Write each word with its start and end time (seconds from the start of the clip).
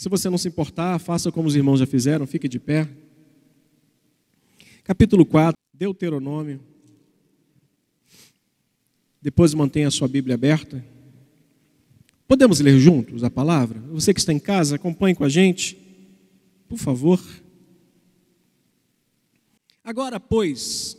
Se 0.00 0.08
você 0.08 0.30
não 0.30 0.38
se 0.38 0.48
importar, 0.48 0.98
faça 0.98 1.30
como 1.30 1.46
os 1.46 1.54
irmãos 1.54 1.78
já 1.78 1.84
fizeram, 1.84 2.26
fique 2.26 2.48
de 2.48 2.58
pé. 2.58 2.88
Capítulo 4.82 5.26
4, 5.26 5.52
Deuteronômio. 5.74 6.58
Depois 9.20 9.52
mantenha 9.52 9.88
a 9.88 9.90
sua 9.90 10.08
Bíblia 10.08 10.36
aberta. 10.36 10.82
Podemos 12.26 12.60
ler 12.60 12.78
juntos 12.78 13.22
a 13.22 13.28
palavra? 13.28 13.78
Você 13.90 14.14
que 14.14 14.20
está 14.20 14.32
em 14.32 14.38
casa, 14.38 14.76
acompanhe 14.76 15.14
com 15.14 15.22
a 15.22 15.28
gente, 15.28 15.76
por 16.66 16.78
favor. 16.78 17.20
Agora, 19.84 20.18
pois, 20.18 20.96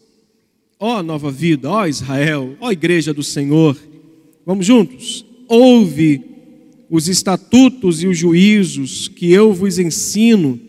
ó 0.80 1.02
nova 1.02 1.32
vida, 1.32 1.72
ó 1.72 1.88
Israel, 1.88 2.56
ó 2.62 2.72
igreja 2.72 3.12
do 3.12 3.24
Senhor, 3.24 3.76
vamos 4.46 4.64
juntos? 4.64 5.26
Ouve 5.48 6.31
os 6.92 7.08
estatutos 7.08 8.04
e 8.04 8.08
os 8.08 8.18
juízos 8.18 9.08
que 9.08 9.32
eu 9.32 9.54
vos 9.54 9.80
ensino, 9.80 10.60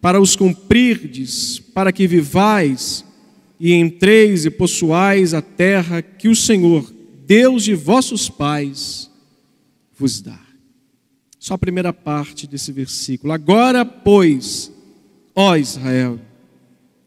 para 0.00 0.20
os 0.20 0.34
cumprirdes, 0.34 1.60
para 1.72 1.92
que 1.92 2.04
vivais 2.08 3.04
e 3.58 3.72
entreis 3.72 4.44
e 4.44 4.50
possuais 4.50 5.32
a 5.32 5.40
terra 5.40 6.02
que 6.02 6.28
o 6.28 6.34
Senhor, 6.34 6.92
Deus 7.24 7.62
de 7.62 7.74
vossos 7.74 8.28
pais, 8.28 9.08
vos 9.96 10.20
dá. 10.20 10.40
Só 11.38 11.54
a 11.54 11.58
primeira 11.58 11.92
parte 11.92 12.48
desse 12.48 12.72
versículo. 12.72 13.32
Agora, 13.32 13.84
pois, 13.84 14.72
ó 15.32 15.56
Israel, 15.56 16.18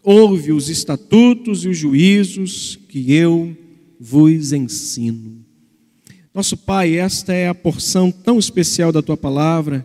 ouve 0.02 0.54
os 0.54 0.70
estatutos 0.70 1.66
e 1.66 1.68
os 1.68 1.78
juízos 1.78 2.80
que 2.88 3.12
eu 3.12 3.56
vos 4.00 4.54
ensino. 4.54 5.46
Nosso 6.38 6.56
Pai, 6.56 6.94
esta 6.98 7.34
é 7.34 7.48
a 7.48 7.56
porção 7.56 8.12
tão 8.12 8.38
especial 8.38 8.92
da 8.92 9.02
tua 9.02 9.18
palavra, 9.18 9.84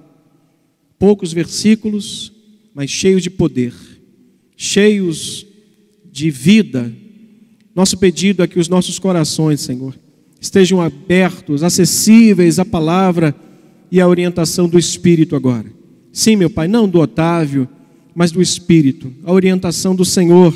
poucos 0.98 1.33
versículos, 1.33 2.30
mas 2.75 2.91
cheios 2.91 3.23
de 3.23 3.30
poder, 3.30 3.72
cheios 4.55 5.47
de 6.12 6.30
vida. 6.30 6.92
Nosso 7.75 7.97
pedido 7.97 8.42
é 8.42 8.47
que 8.47 8.58
os 8.58 8.69
nossos 8.69 8.98
corações, 8.98 9.62
Senhor, 9.62 9.95
estejam 10.39 10.78
abertos, 10.78 11.62
acessíveis 11.62 12.58
à 12.58 12.67
palavra 12.67 13.34
e 13.91 13.98
à 13.98 14.06
orientação 14.06 14.69
do 14.69 14.78
Espírito 14.78 15.34
agora. 15.34 15.73
Sim, 16.12 16.36
meu 16.36 16.50
Pai, 16.50 16.69
não 16.69 16.86
do 16.86 17.00
Otávio, 17.00 17.67
mas 18.14 18.30
do 18.30 18.42
Espírito, 18.42 19.11
a 19.25 19.33
orientação 19.33 19.97
do 19.97 20.05
Senhor 20.05 20.53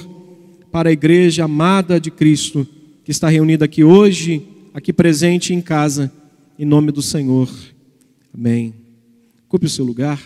para 0.70 0.90
a 0.90 0.92
igreja 0.92 1.44
amada 1.44 1.98
de 1.98 2.10
Cristo 2.10 2.68
que 3.02 3.10
está 3.10 3.30
reunida 3.30 3.64
aqui 3.64 3.82
hoje 3.82 4.55
aqui 4.76 4.92
presente 4.92 5.54
em 5.54 5.62
casa, 5.62 6.12
em 6.58 6.66
nome 6.66 6.92
do 6.92 7.00
Senhor. 7.00 7.50
Amém. 8.34 8.74
Ocupe 9.46 9.64
o 9.64 9.70
seu 9.70 9.86
lugar. 9.86 10.22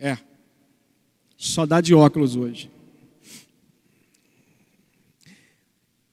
É, 0.00 0.16
só 1.36 1.66
dá 1.66 1.82
de 1.82 1.94
óculos 1.94 2.34
hoje. 2.34 2.70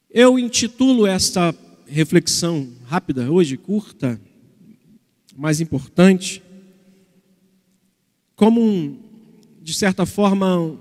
Eu 0.09 0.37
intitulo 0.37 1.07
esta 1.07 1.55
reflexão 1.87 2.73
rápida, 2.87 3.31
hoje 3.31 3.55
curta, 3.55 4.19
mais 5.33 5.61
importante, 5.61 6.43
como 8.35 8.61
um, 8.61 8.99
de 9.61 9.73
certa 9.73 10.05
forma, 10.05 10.77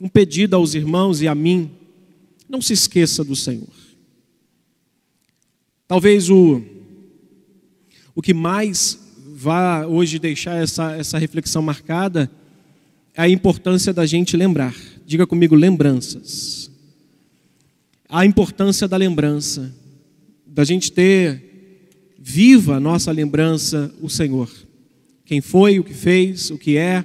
um 0.00 0.08
pedido 0.08 0.54
aos 0.54 0.74
irmãos 0.74 1.20
e 1.22 1.28
a 1.28 1.34
mim: 1.34 1.70
não 2.48 2.60
se 2.60 2.72
esqueça 2.72 3.24
do 3.24 3.34
Senhor. 3.34 3.68
Talvez 5.88 6.28
o, 6.30 6.62
o 8.14 8.20
que 8.20 8.34
mais 8.34 8.98
vá 9.34 9.86
hoje 9.86 10.18
deixar 10.18 10.56
essa, 10.56 10.96
essa 10.96 11.18
reflexão 11.18 11.62
marcada 11.62 12.30
é 13.14 13.22
a 13.22 13.28
importância 13.28 13.92
da 13.92 14.04
gente 14.04 14.36
lembrar. 14.36 14.74
Diga 15.06 15.26
comigo, 15.26 15.54
lembranças. 15.54 16.70
A 18.08 18.26
importância 18.26 18.86
da 18.86 18.96
lembrança, 18.96 19.74
da 20.46 20.64
gente 20.64 20.92
ter 20.92 21.44
viva 22.18 22.76
a 22.76 22.80
nossa 22.80 23.12
lembrança 23.12 23.92
o 24.00 24.08
Senhor. 24.08 24.50
Quem 25.24 25.40
foi, 25.40 25.78
o 25.78 25.84
que 25.84 25.94
fez, 25.94 26.50
o 26.50 26.58
que 26.58 26.76
é, 26.76 27.04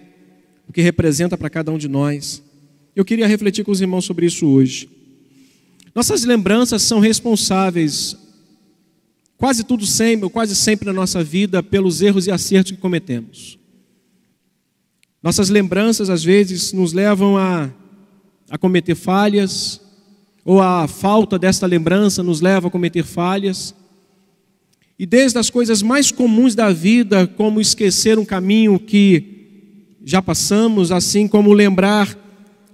o 0.67 0.73
que 0.73 0.81
representa 0.81 1.37
para 1.37 1.49
cada 1.49 1.71
um 1.71 1.77
de 1.77 1.87
nós. 1.87 2.41
Eu 2.95 3.05
queria 3.05 3.27
refletir 3.27 3.63
com 3.63 3.71
os 3.71 3.79
irmãos 3.79 4.03
sobre 4.03 4.25
isso 4.25 4.45
hoje. 4.45 4.89
Nossas 5.95 6.23
lembranças 6.23 6.81
são 6.81 6.99
responsáveis, 6.99 8.15
quase 9.37 9.63
tudo 9.63 9.85
sempre, 9.85 10.29
quase 10.29 10.55
sempre 10.55 10.85
na 10.85 10.93
nossa 10.93 11.23
vida, 11.23 11.63
pelos 11.63 12.01
erros 12.01 12.27
e 12.27 12.31
acertos 12.31 12.73
que 12.73 12.77
cometemos. 12.77 13.57
Nossas 15.23 15.49
lembranças, 15.49 16.09
às 16.09 16.23
vezes, 16.23 16.73
nos 16.73 16.91
levam 16.91 17.37
a, 17.37 17.69
a 18.49 18.57
cometer 18.57 18.95
falhas, 18.95 19.79
ou 20.43 20.61
a 20.61 20.87
falta 20.87 21.37
desta 21.37 21.65
lembrança 21.65 22.23
nos 22.23 22.41
leva 22.41 22.67
a 22.67 22.71
cometer 22.71 23.03
falhas. 23.03 23.73
E 24.97 25.05
desde 25.05 25.37
as 25.37 25.49
coisas 25.49 25.81
mais 25.81 26.11
comuns 26.11 26.55
da 26.55 26.71
vida, 26.71 27.25
como 27.25 27.61
esquecer 27.61 28.19
um 28.19 28.25
caminho 28.25 28.79
que 28.79 29.95
já 30.03 30.21
passamos, 30.21 30.91
assim 30.91 31.27
como 31.27 31.53
lembrar 31.53 32.17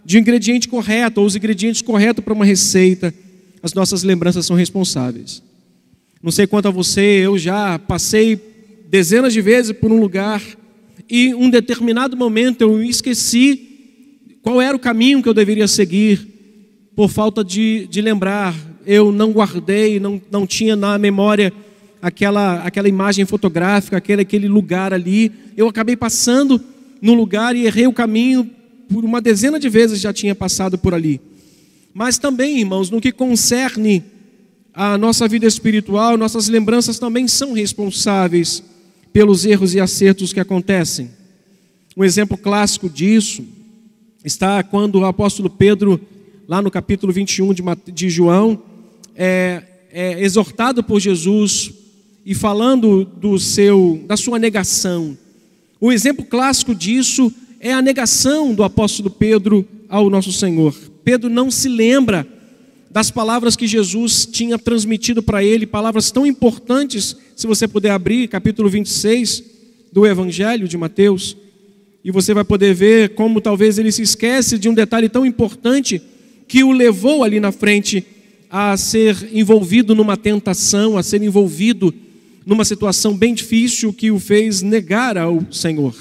de 0.08 0.16
um 0.16 0.22
ingrediente 0.22 0.70
correto, 0.70 1.20
ou 1.20 1.28
os 1.28 1.36
ingredientes 1.36 1.82
corretos 1.82 2.24
para 2.24 2.34
uma 2.34 2.46
receita, 2.46 3.14
as 3.62 3.74
nossas 3.74 4.04
lembranças 4.04 4.46
são 4.46 4.56
responsáveis. 4.56 5.44
Não 6.24 6.32
sei 6.32 6.48
quanto 6.48 6.70
a 6.70 6.72
você, 6.72 7.02
eu 7.02 7.38
já 7.38 7.78
passei 7.78 8.40
dezenas 8.90 9.34
de 9.34 9.42
vezes 9.42 9.74
por 9.74 9.92
um 9.92 10.00
lugar 10.00 10.42
e 11.10 11.36
um 11.36 11.50
determinado 11.50 12.16
momento 12.16 12.62
eu 12.62 12.82
esqueci 12.82 14.38
qual 14.42 14.62
era 14.62 14.78
o 14.78 14.80
caminho 14.80 15.22
que 15.22 15.28
eu 15.28 15.34
deveria 15.34 15.68
seguir 15.68 16.26
por 16.96 17.10
falta 17.10 17.44
de, 17.44 17.86
de 17.88 18.00
lembrar. 18.00 18.56
Eu 18.86 19.12
não 19.12 19.34
guardei, 19.34 20.00
não, 20.00 20.22
não 20.32 20.48
tinha 20.48 20.78
na 20.78 20.98
memória 20.98 21.52
aquela, 22.02 22.64
aquela 22.64 22.88
imagem 22.88 23.26
fotográfica, 23.26 23.98
aquele, 23.98 24.22
aquele 24.22 24.48
lugar 24.48 24.94
ali. 24.94 25.34
Eu 25.58 25.68
acabei 25.68 25.98
passando 25.98 26.64
no 27.02 27.14
lugar 27.14 27.58
e 27.58 27.66
errei 27.66 27.88
o 27.88 27.94
caminho 27.94 28.50
por 28.90 29.06
uma 29.06 29.22
dezena 29.22 29.60
de 29.60 29.70
vezes 29.70 30.00
já 30.00 30.14
tinha 30.14 30.34
passado 30.34 30.78
por 30.78 30.94
ali. 30.94 31.22
Mas 31.94 32.18
também, 32.18 32.60
irmãos, 32.60 32.90
no 32.90 33.02
que 33.02 33.12
concerne 33.12 34.04
a 34.74 34.98
nossa 34.98 35.28
vida 35.28 35.48
espiritual, 35.48 36.18
nossas 36.18 36.48
lembranças 36.48 37.00
também 37.00 37.28
são 37.28 37.54
responsáveis 37.54 38.64
pelos 39.12 39.46
erros 39.46 39.74
e 39.74 39.80
acertos 39.80 40.32
que 40.32 40.40
acontecem. 40.40 41.10
Um 41.96 42.04
exemplo 42.04 42.38
clássico 42.38 42.88
disso 42.88 43.44
está 44.24 44.62
quando 44.62 45.00
o 45.00 45.06
apóstolo 45.06 45.50
Pedro, 45.50 46.00
lá 46.48 46.62
no 46.62 46.70
capítulo 46.70 47.12
21 47.12 47.56
de, 47.92 48.10
João, 48.10 48.62
é, 49.16 49.64
é 49.92 50.22
exortado 50.24 50.84
por 50.84 51.00
Jesus 51.00 51.74
e 52.24 52.36
falando 52.36 53.04
do 53.04 53.40
seu, 53.40 54.04
da 54.06 54.16
sua 54.16 54.38
negação. 54.38 55.18
O 55.82 55.92
exemplo 55.92 56.24
clássico 56.24 56.76
disso 56.76 57.34
é 57.60 57.74
a 57.74 57.82
negação 57.82 58.54
do 58.54 58.64
apóstolo 58.64 59.10
Pedro 59.10 59.68
ao 59.90 60.10
nosso 60.10 60.32
Senhor. 60.32 60.76
Pedro 61.04 61.30
não 61.30 61.50
se 61.50 61.68
lembra 61.70 62.28
das 62.90 63.12
palavras 63.12 63.56
que 63.56 63.68
Jesus 63.68 64.26
tinha 64.26 64.58
transmitido 64.58 65.22
para 65.22 65.44
ele, 65.44 65.66
palavras 65.66 66.12
tão 66.12 66.26
importantes, 66.26 67.16
se 67.36 67.46
você 67.46 67.68
puder 67.68 67.92
abrir, 67.92 68.28
capítulo 68.28 68.70
26 68.70 69.44
do 69.92 70.06
Evangelho 70.06 70.68
de 70.68 70.78
Mateus, 70.78 71.36
e 72.04 72.12
você 72.12 72.34
vai 72.34 72.44
poder 72.44 72.74
ver 72.74 73.10
como 73.10 73.42
talvez 73.42 73.78
ele 73.78 73.92
se 73.92 74.02
esquece 74.02 74.58
de 74.58 74.70
um 74.70 74.74
detalhe 74.74 75.10
tão 75.10 75.26
importante 75.26 76.02
que 76.48 76.64
o 76.64 76.72
levou 76.72 77.24
ali 77.24 77.40
na 77.40 77.52
frente 77.52 78.06
a 78.50 78.78
ser 78.78 79.30
envolvido 79.34 79.94
numa 79.94 80.16
tentação, 80.16 80.98
a 80.98 81.04
ser 81.04 81.22
envolvido 81.22 81.94
numa 82.46 82.64
situação 82.64 83.16
bem 83.16 83.34
difícil 83.34 83.92
que 83.92 84.10
o 84.10 84.20
fez 84.20 84.62
negar 84.62 85.18
ao 85.18 85.46
Senhor. 85.52 85.94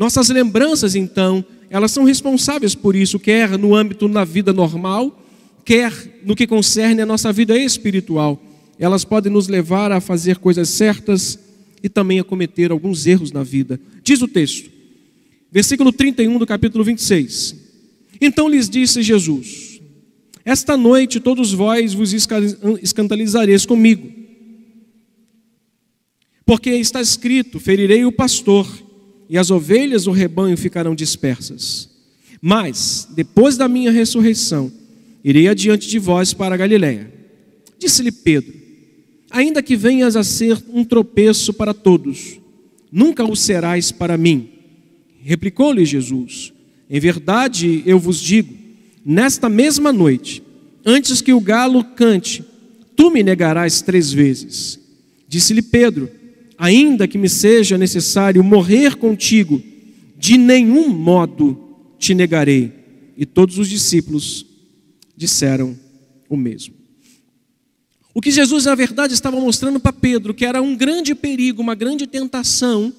Nossas 0.00 0.30
lembranças, 0.30 0.94
então, 0.94 1.44
elas 1.68 1.90
são 1.90 2.04
responsáveis 2.04 2.74
por 2.74 2.96
isso, 2.96 3.20
quer 3.20 3.58
no 3.58 3.74
âmbito 3.74 4.08
da 4.08 4.24
vida 4.24 4.50
normal, 4.50 5.22
quer 5.62 5.92
no 6.24 6.34
que 6.34 6.46
concerne 6.46 7.02
a 7.02 7.06
nossa 7.06 7.30
vida 7.30 7.54
espiritual. 7.58 8.42
Elas 8.78 9.04
podem 9.04 9.30
nos 9.30 9.46
levar 9.46 9.92
a 9.92 10.00
fazer 10.00 10.38
coisas 10.38 10.70
certas 10.70 11.38
e 11.82 11.88
também 11.90 12.18
a 12.18 12.24
cometer 12.24 12.70
alguns 12.70 13.06
erros 13.06 13.30
na 13.30 13.42
vida. 13.42 13.78
Diz 14.02 14.22
o 14.22 14.26
texto, 14.26 14.70
versículo 15.52 15.92
31 15.92 16.38
do 16.38 16.46
capítulo 16.46 16.82
26. 16.82 17.54
Então 18.22 18.48
lhes 18.48 18.70
disse 18.70 19.02
Jesus: 19.02 19.82
Esta 20.46 20.78
noite 20.78 21.20
todos 21.20 21.52
vós 21.52 21.92
vos 21.92 22.14
escandalizareis 22.80 23.66
comigo, 23.66 24.10
porque 26.46 26.70
está 26.70 27.02
escrito: 27.02 27.60
Ferirei 27.60 28.06
o 28.06 28.12
pastor 28.12 28.66
e 29.30 29.38
as 29.38 29.48
ovelhas 29.50 30.04
do 30.04 30.10
rebanho 30.10 30.56
ficarão 30.56 30.92
dispersas. 30.92 31.88
Mas, 32.42 33.08
depois 33.14 33.56
da 33.56 33.68
minha 33.68 33.92
ressurreição, 33.92 34.72
irei 35.22 35.46
adiante 35.46 35.88
de 35.88 36.00
vós 36.00 36.34
para 36.34 36.56
a 36.56 36.58
Galiléia. 36.58 37.12
Disse-lhe 37.78 38.10
Pedro: 38.10 38.52
ainda 39.30 39.62
que 39.62 39.76
venhas 39.76 40.16
a 40.16 40.24
ser 40.24 40.58
um 40.72 40.84
tropeço 40.84 41.54
para 41.54 41.72
todos, 41.72 42.40
nunca 42.90 43.24
o 43.24 43.36
serás 43.36 43.92
para 43.92 44.18
mim. 44.18 44.48
Replicou-lhe 45.22 45.84
Jesus: 45.84 46.52
Em 46.90 46.98
verdade 46.98 47.84
eu 47.86 48.00
vos 48.00 48.20
digo, 48.20 48.52
nesta 49.06 49.48
mesma 49.48 49.92
noite, 49.92 50.42
antes 50.84 51.20
que 51.20 51.32
o 51.32 51.40
galo 51.40 51.84
cante, 51.84 52.44
tu 52.96 53.10
me 53.10 53.22
negarás 53.22 53.80
três 53.80 54.12
vezes. 54.12 54.80
Disse-lhe 55.28 55.62
Pedro: 55.62 56.10
Ainda 56.62 57.08
que 57.08 57.16
me 57.16 57.26
seja 57.26 57.78
necessário 57.78 58.44
morrer 58.44 58.96
contigo, 58.96 59.62
de 60.18 60.36
nenhum 60.36 60.90
modo 60.90 61.58
te 61.98 62.12
negarei. 62.12 62.70
E 63.16 63.24
todos 63.24 63.56
os 63.56 63.66
discípulos 63.66 64.44
disseram 65.16 65.74
o 66.28 66.36
mesmo. 66.36 66.74
O 68.12 68.20
que 68.20 68.30
Jesus, 68.30 68.66
na 68.66 68.74
verdade, 68.74 69.14
estava 69.14 69.40
mostrando 69.40 69.80
para 69.80 69.90
Pedro, 69.90 70.34
que 70.34 70.44
era 70.44 70.60
um 70.60 70.76
grande 70.76 71.14
perigo, 71.14 71.62
uma 71.62 71.74
grande 71.74 72.06
tentação, 72.06 72.92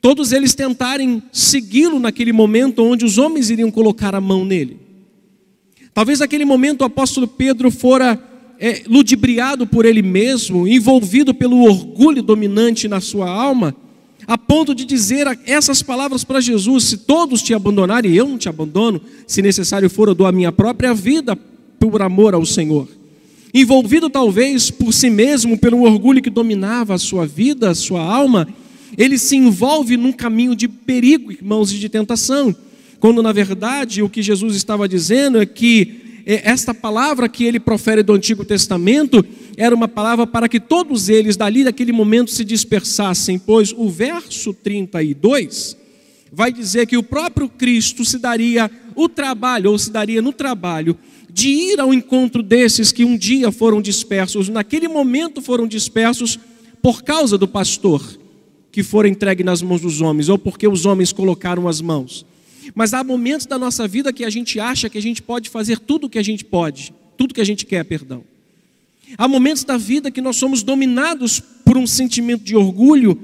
todos 0.00 0.30
eles 0.30 0.54
tentarem 0.54 1.20
segui-lo 1.32 1.98
naquele 1.98 2.32
momento 2.32 2.84
onde 2.84 3.04
os 3.04 3.18
homens 3.18 3.50
iriam 3.50 3.72
colocar 3.72 4.14
a 4.14 4.20
mão 4.20 4.44
nele. 4.44 4.78
Talvez 5.92 6.20
naquele 6.20 6.44
momento 6.44 6.82
o 6.82 6.84
apóstolo 6.84 7.26
Pedro 7.26 7.72
fora 7.72 8.16
é, 8.58 8.82
ludibriado 8.86 9.66
por 9.66 9.84
ele 9.84 10.02
mesmo, 10.02 10.66
envolvido 10.66 11.34
pelo 11.34 11.62
orgulho 11.62 12.22
dominante 12.22 12.88
na 12.88 13.00
sua 13.00 13.28
alma, 13.28 13.74
a 14.26 14.36
ponto 14.36 14.74
de 14.74 14.84
dizer 14.84 15.26
essas 15.44 15.82
palavras 15.82 16.24
para 16.24 16.40
Jesus: 16.40 16.84
Se 16.84 16.98
todos 16.98 17.42
te 17.42 17.54
abandonarem, 17.54 18.12
eu 18.14 18.28
não 18.28 18.38
te 18.38 18.48
abandono, 18.48 19.00
se 19.26 19.42
necessário 19.42 19.88
for, 19.90 20.08
eu 20.08 20.14
dou 20.14 20.26
a 20.26 20.32
minha 20.32 20.50
própria 20.50 20.92
vida 20.94 21.36
por 21.78 22.02
amor 22.02 22.34
ao 22.34 22.44
Senhor. 22.44 22.88
Envolvido 23.54 24.10
talvez 24.10 24.70
por 24.70 24.92
si 24.92 25.08
mesmo, 25.08 25.56
pelo 25.56 25.82
orgulho 25.82 26.22
que 26.22 26.28
dominava 26.30 26.94
a 26.94 26.98
sua 26.98 27.26
vida, 27.26 27.70
a 27.70 27.74
sua 27.74 28.02
alma, 28.02 28.46
ele 28.98 29.16
se 29.16 29.36
envolve 29.36 29.96
num 29.96 30.12
caminho 30.12 30.54
de 30.54 30.68
perigo, 30.68 31.32
irmãos, 31.32 31.72
e 31.72 31.78
de 31.78 31.88
tentação 31.88 32.54
quando 32.98 33.22
na 33.22 33.32
verdade 33.32 34.02
o 34.02 34.08
que 34.08 34.22
Jesus 34.22 34.56
estava 34.56 34.88
dizendo 34.88 35.40
é 35.40 35.46
que 35.46 36.05
esta 36.26 36.74
palavra 36.74 37.28
que 37.28 37.44
ele 37.44 37.60
profere 37.60 38.02
do 38.02 38.12
Antigo 38.12 38.44
Testamento 38.44 39.24
era 39.56 39.72
uma 39.72 39.86
palavra 39.86 40.26
para 40.26 40.48
que 40.48 40.58
todos 40.58 41.08
eles 41.08 41.36
dali 41.36 41.62
daquele 41.62 41.92
momento 41.92 42.32
se 42.32 42.44
dispersassem, 42.44 43.38
pois 43.38 43.72
o 43.72 43.88
verso 43.88 44.52
32 44.52 45.76
vai 46.32 46.52
dizer 46.52 46.86
que 46.86 46.96
o 46.96 47.02
próprio 47.02 47.48
Cristo 47.48 48.04
se 48.04 48.18
daria 48.18 48.68
o 48.96 49.08
trabalho, 49.08 49.70
ou 49.70 49.78
se 49.78 49.90
daria 49.90 50.20
no 50.20 50.32
trabalho, 50.32 50.98
de 51.30 51.48
ir 51.48 51.78
ao 51.78 51.94
encontro 51.94 52.42
desses 52.42 52.90
que 52.90 53.04
um 53.04 53.16
dia 53.16 53.52
foram 53.52 53.80
dispersos, 53.80 54.48
naquele 54.48 54.88
momento 54.88 55.40
foram 55.40 55.66
dispersos 55.66 56.38
por 56.82 57.04
causa 57.04 57.38
do 57.38 57.46
pastor 57.46 58.02
que 58.72 58.82
for 58.82 59.06
entregue 59.06 59.44
nas 59.44 59.62
mãos 59.62 59.80
dos 59.80 60.00
homens, 60.00 60.28
ou 60.28 60.36
porque 60.36 60.66
os 60.66 60.84
homens 60.84 61.12
colocaram 61.12 61.68
as 61.68 61.80
mãos. 61.80 62.26
Mas 62.74 62.94
há 62.94 63.02
momentos 63.02 63.46
da 63.46 63.58
nossa 63.58 63.86
vida 63.86 64.12
que 64.12 64.24
a 64.24 64.30
gente 64.30 64.58
acha 64.60 64.88
que 64.88 64.98
a 64.98 65.02
gente 65.02 65.22
pode 65.22 65.48
fazer 65.50 65.78
tudo 65.78 66.06
o 66.06 66.10
que 66.10 66.18
a 66.18 66.22
gente 66.22 66.44
pode, 66.44 66.92
tudo 67.16 67.34
que 67.34 67.40
a 67.40 67.44
gente 67.44 67.64
quer, 67.64 67.84
perdão. 67.84 68.24
Há 69.16 69.28
momentos 69.28 69.64
da 69.64 69.76
vida 69.76 70.10
que 70.10 70.20
nós 70.20 70.36
somos 70.36 70.62
dominados 70.62 71.40
por 71.64 71.76
um 71.76 71.86
sentimento 71.86 72.42
de 72.42 72.56
orgulho 72.56 73.18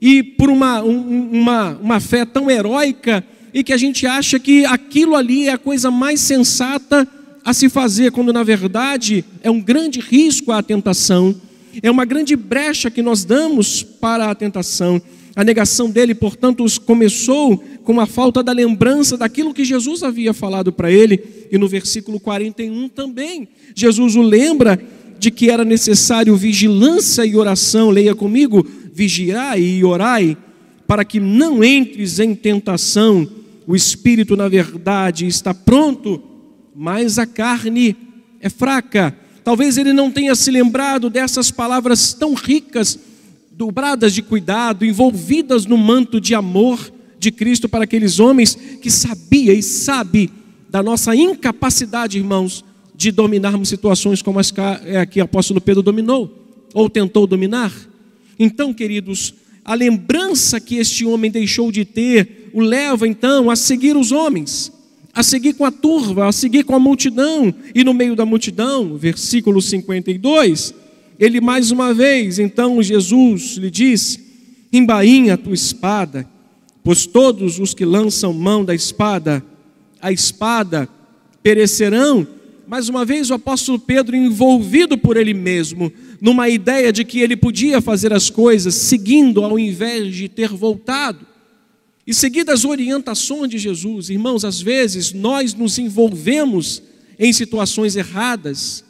e 0.00 0.22
por 0.22 0.50
uma, 0.50 0.82
um, 0.82 1.30
uma, 1.32 1.70
uma 1.78 2.00
fé 2.00 2.24
tão 2.24 2.50
heróica 2.50 3.24
e 3.52 3.64
que 3.64 3.72
a 3.72 3.76
gente 3.76 4.06
acha 4.06 4.38
que 4.38 4.64
aquilo 4.64 5.16
ali 5.16 5.48
é 5.48 5.52
a 5.52 5.58
coisa 5.58 5.90
mais 5.90 6.20
sensata 6.20 7.08
a 7.44 7.54
se 7.54 7.68
fazer, 7.68 8.12
quando 8.12 8.32
na 8.32 8.42
verdade 8.42 9.24
é 9.42 9.50
um 9.50 9.60
grande 9.60 10.00
risco 10.00 10.52
à 10.52 10.62
tentação, 10.62 11.34
é 11.82 11.90
uma 11.90 12.04
grande 12.04 12.36
brecha 12.36 12.90
que 12.90 13.02
nós 13.02 13.24
damos 13.24 13.82
para 13.82 14.30
a 14.30 14.34
tentação. 14.34 15.00
A 15.34 15.44
negação 15.44 15.90
dele, 15.90 16.14
portanto, 16.14 16.64
começou 16.84 17.62
com 17.86 18.00
a 18.00 18.06
falta 18.06 18.42
da 18.42 18.50
lembrança 18.50 19.16
daquilo 19.16 19.54
que 19.54 19.64
Jesus 19.64 20.02
havia 20.02 20.34
falado 20.34 20.72
para 20.72 20.90
ele, 20.90 21.22
e 21.52 21.56
no 21.56 21.68
versículo 21.68 22.18
41 22.18 22.88
também, 22.88 23.48
Jesus 23.76 24.16
o 24.16 24.22
lembra 24.22 24.76
de 25.20 25.30
que 25.30 25.48
era 25.48 25.64
necessário 25.64 26.34
vigilância 26.34 27.24
e 27.24 27.36
oração. 27.36 27.90
Leia 27.90 28.12
comigo: 28.12 28.66
vigiai 28.92 29.62
e 29.62 29.84
orai, 29.84 30.36
para 30.84 31.04
que 31.04 31.20
não 31.20 31.62
entres 31.62 32.18
em 32.18 32.34
tentação. 32.34 33.26
O 33.68 33.76
espírito, 33.76 34.36
na 34.36 34.48
verdade, 34.48 35.24
está 35.28 35.54
pronto, 35.54 36.20
mas 36.74 37.20
a 37.20 37.26
carne 37.26 37.96
é 38.40 38.50
fraca. 38.50 39.16
Talvez 39.44 39.78
ele 39.78 39.92
não 39.92 40.10
tenha 40.10 40.34
se 40.34 40.50
lembrado 40.50 41.08
dessas 41.08 41.52
palavras 41.52 42.12
tão 42.12 42.34
ricas 42.34 42.98
dobradas 43.52 44.12
de 44.12 44.22
cuidado, 44.22 44.84
envolvidas 44.84 45.66
no 45.66 45.78
manto 45.78 46.20
de 46.20 46.34
amor 46.34 46.95
de 47.26 47.32
Cristo 47.32 47.68
para 47.68 47.84
aqueles 47.84 48.20
homens 48.20 48.56
que 48.80 48.88
sabia 48.88 49.52
e 49.52 49.60
sabe 49.60 50.30
da 50.70 50.80
nossa 50.80 51.14
incapacidade, 51.14 52.18
irmãos, 52.18 52.64
de 52.94 53.10
dominarmos 53.10 53.68
situações 53.68 54.22
como 54.22 54.38
as 54.38 54.52
que 55.10 55.20
o 55.20 55.24
apóstolo 55.24 55.60
Pedro 55.60 55.82
dominou 55.82 56.64
ou 56.72 56.88
tentou 56.88 57.26
dominar. 57.26 57.72
Então, 58.38 58.72
queridos, 58.72 59.34
a 59.64 59.74
lembrança 59.74 60.60
que 60.60 60.76
este 60.76 61.04
homem 61.04 61.30
deixou 61.30 61.72
de 61.72 61.84
ter 61.84 62.50
o 62.52 62.60
leva 62.60 63.08
então 63.08 63.50
a 63.50 63.56
seguir 63.56 63.96
os 63.96 64.12
homens, 64.12 64.72
a 65.12 65.22
seguir 65.22 65.54
com 65.54 65.64
a 65.64 65.72
turva, 65.72 66.28
a 66.28 66.32
seguir 66.32 66.62
com 66.62 66.76
a 66.76 66.78
multidão, 66.78 67.52
e 67.74 67.82
no 67.82 67.92
meio 67.92 68.14
da 68.14 68.24
multidão, 68.24 68.96
versículo 68.96 69.60
52, 69.60 70.72
ele 71.18 71.40
mais 71.40 71.72
uma 71.72 71.92
vez, 71.92 72.38
então 72.38 72.80
Jesus 72.80 73.56
lhe 73.56 73.70
disse: 73.70 74.20
embainha 74.72 75.34
a 75.34 75.36
tua 75.36 75.54
espada, 75.54 76.35
pois 76.86 77.04
todos 77.04 77.58
os 77.58 77.74
que 77.74 77.84
lançam 77.84 78.32
mão 78.32 78.64
da 78.64 78.72
espada, 78.72 79.44
a 80.00 80.12
espada 80.12 80.88
perecerão. 81.42 82.24
Mais 82.64 82.88
uma 82.88 83.04
vez, 83.04 83.28
o 83.28 83.34
apóstolo 83.34 83.76
Pedro, 83.76 84.14
envolvido 84.14 84.96
por 84.96 85.16
ele 85.16 85.34
mesmo, 85.34 85.92
numa 86.20 86.48
ideia 86.48 86.92
de 86.92 87.04
que 87.04 87.18
ele 87.18 87.36
podia 87.36 87.80
fazer 87.80 88.12
as 88.12 88.30
coisas 88.30 88.72
seguindo 88.72 89.42
ao 89.42 89.58
invés 89.58 90.14
de 90.14 90.28
ter 90.28 90.50
voltado. 90.50 91.26
E 92.06 92.14
seguindo 92.14 92.50
as 92.50 92.64
orientações 92.64 93.50
de 93.50 93.58
Jesus, 93.58 94.08
irmãos, 94.08 94.44
às 94.44 94.60
vezes 94.60 95.12
nós 95.12 95.54
nos 95.54 95.80
envolvemos 95.80 96.80
em 97.18 97.32
situações 97.32 97.96
erradas, 97.96 98.84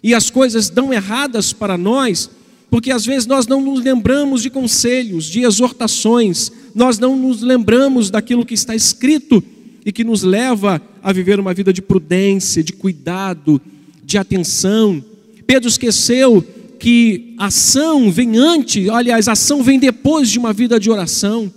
e 0.00 0.14
as 0.14 0.30
coisas 0.30 0.70
dão 0.70 0.94
erradas 0.94 1.52
para 1.52 1.76
nós, 1.76 2.30
porque 2.70 2.92
às 2.92 3.04
vezes 3.04 3.26
nós 3.26 3.48
não 3.48 3.60
nos 3.60 3.82
lembramos 3.82 4.40
de 4.40 4.50
conselhos, 4.50 5.24
de 5.24 5.40
exortações, 5.40 6.52
nós 6.74 6.98
não 6.98 7.16
nos 7.16 7.42
lembramos 7.42 8.10
daquilo 8.10 8.44
que 8.44 8.54
está 8.54 8.74
escrito 8.74 9.42
e 9.84 9.92
que 9.92 10.04
nos 10.04 10.22
leva 10.22 10.80
a 11.02 11.12
viver 11.12 11.40
uma 11.40 11.54
vida 11.54 11.72
de 11.72 11.82
prudência, 11.82 12.62
de 12.62 12.72
cuidado, 12.72 13.60
de 14.04 14.18
atenção. 14.18 15.02
Pedro 15.46 15.68
esqueceu 15.68 16.44
que 16.78 17.34
ação 17.38 18.10
vem 18.10 18.36
antes, 18.36 18.88
aliás, 18.88 19.28
ação 19.28 19.62
vem 19.62 19.78
depois 19.78 20.28
de 20.28 20.38
uma 20.38 20.52
vida 20.52 20.78
de 20.78 20.90
oração. 20.90 21.52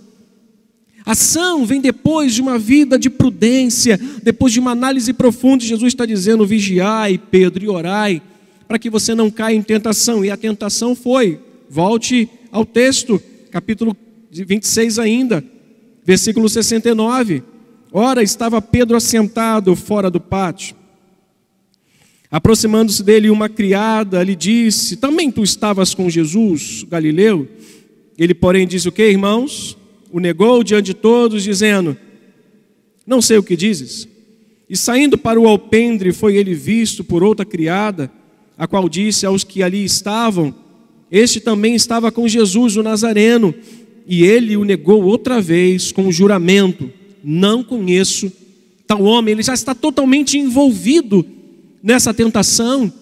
Ação 1.06 1.66
vem 1.66 1.80
depois 1.80 2.34
de 2.34 2.40
uma 2.40 2.58
vida 2.58 2.98
de 2.98 3.10
prudência, 3.10 4.00
depois 4.22 4.52
de 4.52 4.60
uma 4.60 4.70
análise 4.70 5.12
profunda. 5.12 5.62
Jesus 5.62 5.92
está 5.92 6.06
dizendo: 6.06 6.46
vigiai, 6.46 7.18
Pedro, 7.18 7.62
e 7.62 7.68
orai 7.68 8.22
para 8.66 8.78
que 8.78 8.88
você 8.88 9.14
não 9.14 9.30
caia 9.30 9.54
em 9.54 9.62
tentação. 9.62 10.24
E 10.24 10.30
a 10.30 10.36
tentação 10.36 10.96
foi, 10.96 11.38
volte 11.68 12.28
ao 12.50 12.64
texto, 12.64 13.20
capítulo 13.50 13.94
26 14.42 14.98
ainda, 14.98 15.44
versículo 16.04 16.48
69. 16.48 17.42
Ora, 17.92 18.22
estava 18.22 18.60
Pedro 18.60 18.96
assentado 18.96 19.76
fora 19.76 20.10
do 20.10 20.18
pátio. 20.18 20.74
Aproximando-se 22.28 23.00
dele, 23.04 23.30
uma 23.30 23.48
criada 23.48 24.20
lhe 24.24 24.34
disse: 24.34 24.96
Também 24.96 25.30
tu 25.30 25.44
estavas 25.44 25.94
com 25.94 26.10
Jesus, 26.10 26.84
Galileu? 26.88 27.46
Ele, 28.18 28.34
porém, 28.34 28.66
disse: 28.66 28.88
O 28.88 28.92
que, 28.92 29.08
irmãos? 29.08 29.78
O 30.10 30.18
negou 30.18 30.64
diante 30.64 30.86
de 30.86 30.94
todos, 30.94 31.44
dizendo: 31.44 31.96
Não 33.06 33.22
sei 33.22 33.38
o 33.38 33.42
que 33.44 33.54
dizes. 33.54 34.08
E 34.68 34.76
saindo 34.76 35.16
para 35.16 35.38
o 35.38 35.46
alpendre, 35.46 36.12
foi 36.12 36.36
ele 36.36 36.54
visto 36.54 37.04
por 37.04 37.22
outra 37.22 37.44
criada 37.44 38.10
a 38.58 38.66
qual 38.66 38.88
disse 38.88 39.24
aos 39.24 39.44
que 39.44 39.62
ali 39.62 39.84
estavam: 39.84 40.52
Este 41.10 41.38
também 41.38 41.76
estava 41.76 42.10
com 42.10 42.26
Jesus, 42.26 42.76
o 42.76 42.82
Nazareno. 42.82 43.54
E 44.06 44.22
ele 44.22 44.56
o 44.56 44.64
negou 44.64 45.02
outra 45.04 45.40
vez 45.40 45.92
com 45.92 46.06
o 46.06 46.12
juramento: 46.12 46.90
Não 47.22 47.62
conheço 47.64 48.32
tal 48.86 49.02
homem. 49.02 49.32
Ele 49.32 49.42
já 49.42 49.54
está 49.54 49.74
totalmente 49.74 50.38
envolvido 50.38 51.24
nessa 51.82 52.14
tentação, 52.14 52.92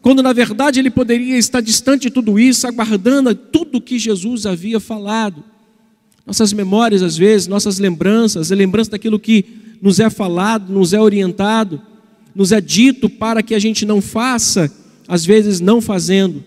quando 0.00 0.22
na 0.22 0.32
verdade 0.32 0.78
ele 0.78 0.90
poderia 0.90 1.36
estar 1.36 1.60
distante 1.60 2.02
de 2.02 2.10
tudo 2.10 2.38
isso, 2.38 2.66
aguardando 2.66 3.34
tudo 3.34 3.80
que 3.80 3.98
Jesus 3.98 4.46
havia 4.46 4.78
falado. 4.78 5.42
Nossas 6.24 6.52
memórias, 6.52 7.02
às 7.02 7.16
vezes, 7.16 7.48
nossas 7.48 7.78
lembranças, 7.78 8.52
a 8.52 8.54
lembrança 8.54 8.90
daquilo 8.90 9.18
que 9.18 9.44
nos 9.80 9.98
é 9.98 10.10
falado, 10.10 10.72
nos 10.72 10.92
é 10.92 11.00
orientado, 11.00 11.80
nos 12.34 12.52
é 12.52 12.60
dito 12.60 13.08
para 13.08 13.42
que 13.42 13.54
a 13.54 13.58
gente 13.58 13.86
não 13.86 14.00
faça, 14.00 14.70
às 15.06 15.24
vezes 15.24 15.58
não 15.58 15.80
fazendo, 15.80 16.44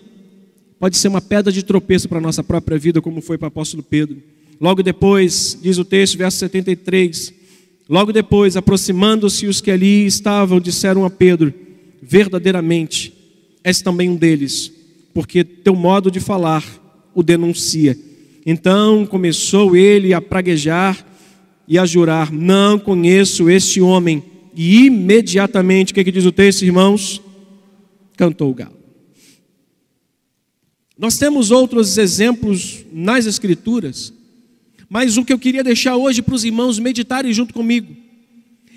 pode 0.82 0.96
ser 0.96 1.06
uma 1.06 1.20
pedra 1.20 1.52
de 1.52 1.62
tropeço 1.62 2.08
para 2.08 2.18
a 2.18 2.20
nossa 2.20 2.42
própria 2.42 2.76
vida, 2.76 3.00
como 3.00 3.22
foi 3.22 3.38
para 3.38 3.46
o 3.46 3.48
apóstolo 3.50 3.84
Pedro. 3.84 4.20
Logo 4.60 4.82
depois, 4.82 5.56
diz 5.62 5.78
o 5.78 5.84
texto, 5.84 6.18
verso 6.18 6.38
73, 6.38 7.32
logo 7.88 8.12
depois, 8.12 8.56
aproximando-se 8.56 9.46
os 9.46 9.60
que 9.60 9.70
ali 9.70 10.04
estavam, 10.06 10.58
disseram 10.58 11.04
a 11.04 11.10
Pedro: 11.10 11.54
Verdadeiramente, 12.02 13.14
és 13.62 13.80
também 13.80 14.10
um 14.10 14.16
deles, 14.16 14.72
porque 15.14 15.44
teu 15.44 15.76
modo 15.76 16.10
de 16.10 16.18
falar 16.18 16.64
o 17.14 17.22
denuncia. 17.22 17.96
Então 18.44 19.06
começou 19.06 19.76
ele 19.76 20.12
a 20.12 20.20
praguejar 20.20 21.06
e 21.68 21.78
a 21.78 21.86
jurar: 21.86 22.32
Não 22.32 22.76
conheço 22.76 23.48
este 23.48 23.80
homem. 23.80 24.20
E 24.52 24.86
imediatamente, 24.86 25.92
o 25.92 25.94
que, 25.94 26.00
é 26.00 26.04
que 26.04 26.10
diz 26.10 26.26
o 26.26 26.32
texto, 26.32 26.62
irmãos? 26.62 27.22
Cantou 28.16 28.50
o 28.50 28.54
galo. 28.54 28.81
Nós 30.98 31.16
temos 31.16 31.50
outros 31.50 31.96
exemplos 31.96 32.84
nas 32.92 33.26
Escrituras, 33.26 34.12
mas 34.88 35.16
o 35.16 35.24
que 35.24 35.32
eu 35.32 35.38
queria 35.38 35.64
deixar 35.64 35.96
hoje 35.96 36.20
para 36.20 36.34
os 36.34 36.44
irmãos 36.44 36.78
meditarem 36.78 37.32
junto 37.32 37.54
comigo 37.54 37.96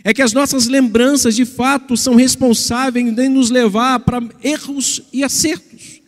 é 0.03 0.13
que 0.13 0.21
as 0.21 0.33
nossas 0.33 0.67
lembranças 0.67 1.35
de 1.35 1.45
fato 1.45 1.97
são 1.97 2.15
responsáveis 2.15 3.05
em 3.17 3.27
nos 3.27 3.49
levar 3.49 3.99
para 3.99 4.21
erros 4.43 5.01
e 5.11 5.23
acertos. 5.23 5.99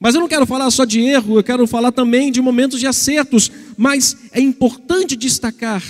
Mas 0.00 0.14
eu 0.14 0.20
não 0.22 0.28
quero 0.28 0.46
falar 0.46 0.70
só 0.70 0.86
de 0.86 1.00
erro, 1.00 1.38
eu 1.38 1.44
quero 1.44 1.66
falar 1.66 1.92
também 1.92 2.32
de 2.32 2.40
momentos 2.40 2.80
de 2.80 2.86
acertos, 2.86 3.52
mas 3.76 4.16
é 4.32 4.40
importante 4.40 5.14
destacar 5.14 5.82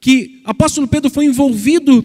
que 0.00 0.40
apóstolo 0.44 0.88
Pedro 0.88 1.08
foi 1.08 1.26
envolvido 1.26 2.02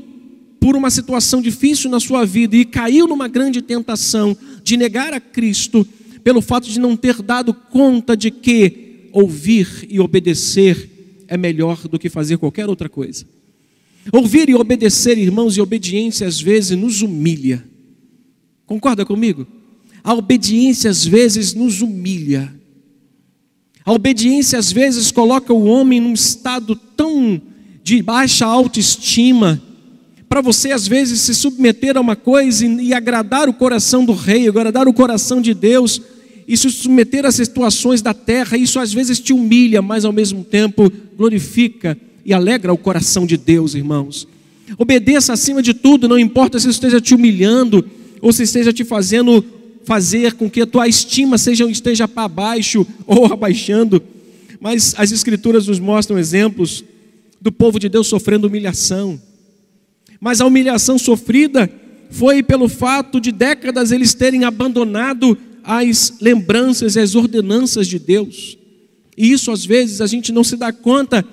por 0.60 0.76
uma 0.76 0.92
situação 0.92 1.42
difícil 1.42 1.90
na 1.90 2.00
sua 2.00 2.24
vida 2.24 2.56
e 2.56 2.64
caiu 2.64 3.08
numa 3.08 3.28
grande 3.28 3.62
tentação 3.62 4.38
de 4.64 4.78
negar 4.78 5.14
a 5.14 5.20
Cristo 5.20 5.86
pelo 6.24 6.42
fato 6.42 6.70
de 6.70 6.80
não 6.80 6.96
ter 6.96 7.22
dado 7.22 7.54
conta 7.54 8.16
de 8.16 8.32
que 8.32 9.10
ouvir 9.12 9.88
e 9.90 10.00
obedecer 10.00 10.90
é 11.28 11.38
melhor 11.38 11.88
do 11.88 12.00
que 12.00 12.10
fazer 12.10 12.38
qualquer 12.38 12.70
outra 12.70 12.90
coisa. 12.90 13.26
Ouvir 14.12 14.50
e 14.50 14.56
obedecer, 14.56 15.18
irmãos, 15.18 15.56
e 15.56 15.62
obediência 15.62 16.28
às 16.28 16.40
vezes 16.40 16.78
nos 16.78 17.02
humilha. 17.02 17.64
Concorda 18.66 19.06
comigo? 19.06 19.48
A 20.04 20.14
obediência 20.14 20.90
às 20.90 21.06
vezes 21.06 21.54
nos 21.54 21.82
humilha. 21.82 22.54
A 23.86 23.92
obediência 23.92 24.60
às 24.60 24.72
vezes 24.72 25.12
coloca 25.12 25.54
o 25.54 25.66
homem 25.66 26.00
num 26.00 26.14
estado 26.14 26.76
tão 26.76 27.42
de 27.84 28.02
baixa 28.02 28.46
autoestima, 28.46 29.62
para 30.30 30.42
você 30.42 30.72
às 30.72 30.88
vezes 30.88 31.22
se 31.22 31.34
submeter 31.34 31.98
a 31.98 32.02
uma 32.02 32.16
coisa 32.16 32.66
e, 32.66 32.88
e 32.88 32.94
agradar 32.94 33.50
o 33.50 33.54
coração 33.54 34.06
do 34.06 34.14
rei, 34.14 34.48
agradar 34.48 34.88
o 34.88 34.94
coração 34.94 35.42
de 35.42 35.54
Deus, 35.54 36.02
e 36.48 36.58
se 36.58 36.70
submeter 36.70 37.26
às 37.26 37.36
situações 37.36 38.02
da 38.02 38.14
terra, 38.14 38.58
isso 38.58 38.80
às 38.80 38.94
vezes 38.94 39.20
te 39.20 39.34
humilha, 39.34 39.82
mas 39.82 40.06
ao 40.06 40.12
mesmo 40.12 40.44
tempo 40.44 40.92
glorifica 41.18 41.98
e 42.26 42.34
alegra 42.34 42.74
o 42.74 42.78
coração 42.78 43.26
de 43.26 43.38
Deus, 43.38 43.76
irmãos. 43.76 44.28
Obedeça 44.78 45.34
acima 45.34 45.62
de 45.62 45.74
tudo, 45.74 46.08
não 46.08 46.18
importa 46.18 46.60
se 46.60 46.70
esteja 46.70 47.00
te 47.00 47.14
humilhando 47.14 47.86
ou 48.22 48.32
se 48.32 48.44
esteja 48.44 48.74
te 48.74 48.84
fazendo 48.84 49.44
fazer 49.86 50.34
com 50.34 50.50
que 50.50 50.62
a 50.62 50.66
tua 50.66 50.88
estima 50.88 51.38
seja, 51.38 51.66
esteja 51.70 52.08
para 52.08 52.28
baixo 52.28 52.86
ou 53.06 53.26
abaixando. 53.26 54.02
Mas 54.60 54.96
as 54.98 55.12
escrituras 55.12 55.68
nos 55.68 55.80
mostram 55.80 56.18
exemplos 56.18 56.84
do 57.42 57.52
povo 57.52 57.78
de 57.78 57.90
Deus 57.90 58.08
sofrendo 58.08 58.48
humilhação. 58.48 59.20
Mas 60.24 60.40
a 60.40 60.46
humilhação 60.46 60.98
sofrida 60.98 61.70
foi 62.10 62.42
pelo 62.42 62.70
fato 62.70 63.20
de 63.20 63.30
décadas 63.30 63.92
eles 63.92 64.14
terem 64.14 64.46
abandonado 64.46 65.38
as 65.62 66.14
lembranças 66.22 66.96
e 66.96 67.02
as 67.02 67.14
ordenanças 67.14 67.90
de 67.90 68.00
Deus. 68.00 68.58
E 69.18 69.34
isso 69.34 69.52
às 69.52 69.66
vezes 69.66 70.00
a 70.00 70.08
gente 70.08 70.32
não 70.32 70.42
se 70.42 70.56
dá 70.56 70.72
conta 70.72 71.26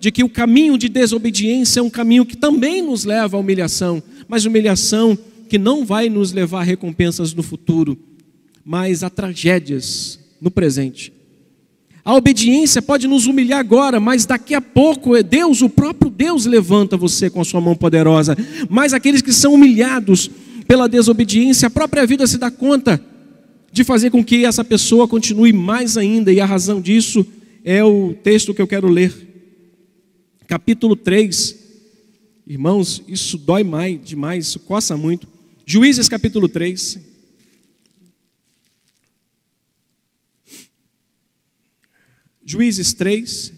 de 0.00 0.10
que 0.10 0.24
o 0.24 0.30
caminho 0.30 0.78
de 0.78 0.88
desobediência 0.88 1.80
é 1.80 1.82
um 1.82 1.90
caminho 1.90 2.24
que 2.24 2.38
também 2.38 2.80
nos 2.80 3.04
leva 3.04 3.36
à 3.36 3.40
humilhação, 3.40 4.02
mas 4.26 4.46
humilhação 4.46 5.18
que 5.46 5.58
não 5.58 5.84
vai 5.84 6.08
nos 6.08 6.32
levar 6.32 6.60
a 6.60 6.64
recompensas 6.64 7.34
no 7.34 7.42
futuro, 7.42 7.98
mas 8.64 9.02
a 9.02 9.10
tragédias 9.10 10.18
no 10.40 10.50
presente. 10.50 11.12
A 12.08 12.14
obediência 12.14 12.80
pode 12.80 13.06
nos 13.06 13.26
humilhar 13.26 13.60
agora, 13.60 14.00
mas 14.00 14.24
daqui 14.24 14.54
a 14.54 14.62
pouco 14.62 15.14
é 15.14 15.22
Deus, 15.22 15.60
o 15.60 15.68
próprio 15.68 16.10
Deus 16.10 16.46
levanta 16.46 16.96
você 16.96 17.28
com 17.28 17.38
a 17.38 17.44
sua 17.44 17.60
mão 17.60 17.76
poderosa. 17.76 18.34
Mas 18.66 18.94
aqueles 18.94 19.20
que 19.20 19.30
são 19.30 19.52
humilhados 19.52 20.30
pela 20.66 20.88
desobediência, 20.88 21.66
a 21.66 21.70
própria 21.70 22.06
vida 22.06 22.26
se 22.26 22.38
dá 22.38 22.50
conta 22.50 22.98
de 23.70 23.84
fazer 23.84 24.08
com 24.08 24.24
que 24.24 24.46
essa 24.46 24.64
pessoa 24.64 25.06
continue 25.06 25.52
mais 25.52 25.98
ainda, 25.98 26.32
e 26.32 26.40
a 26.40 26.46
razão 26.46 26.80
disso 26.80 27.26
é 27.62 27.84
o 27.84 28.14
texto 28.14 28.54
que 28.54 28.62
eu 28.62 28.66
quero 28.66 28.88
ler. 28.88 29.12
Capítulo 30.46 30.96
3. 30.96 31.56
Irmãos, 32.46 33.02
isso 33.06 33.36
dói 33.36 33.62
mais, 33.62 34.00
demais, 34.02 34.46
isso 34.46 34.60
coça 34.60 34.96
muito. 34.96 35.28
Juízes 35.66 36.08
capítulo 36.08 36.48
3. 36.48 37.07
Juízes 42.50 42.94
3, 42.94 43.52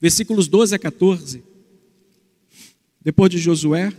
versículos 0.00 0.46
12 0.46 0.72
a 0.76 0.78
14. 0.78 1.42
Depois 3.00 3.28
de 3.28 3.38
Josué, 3.38 3.92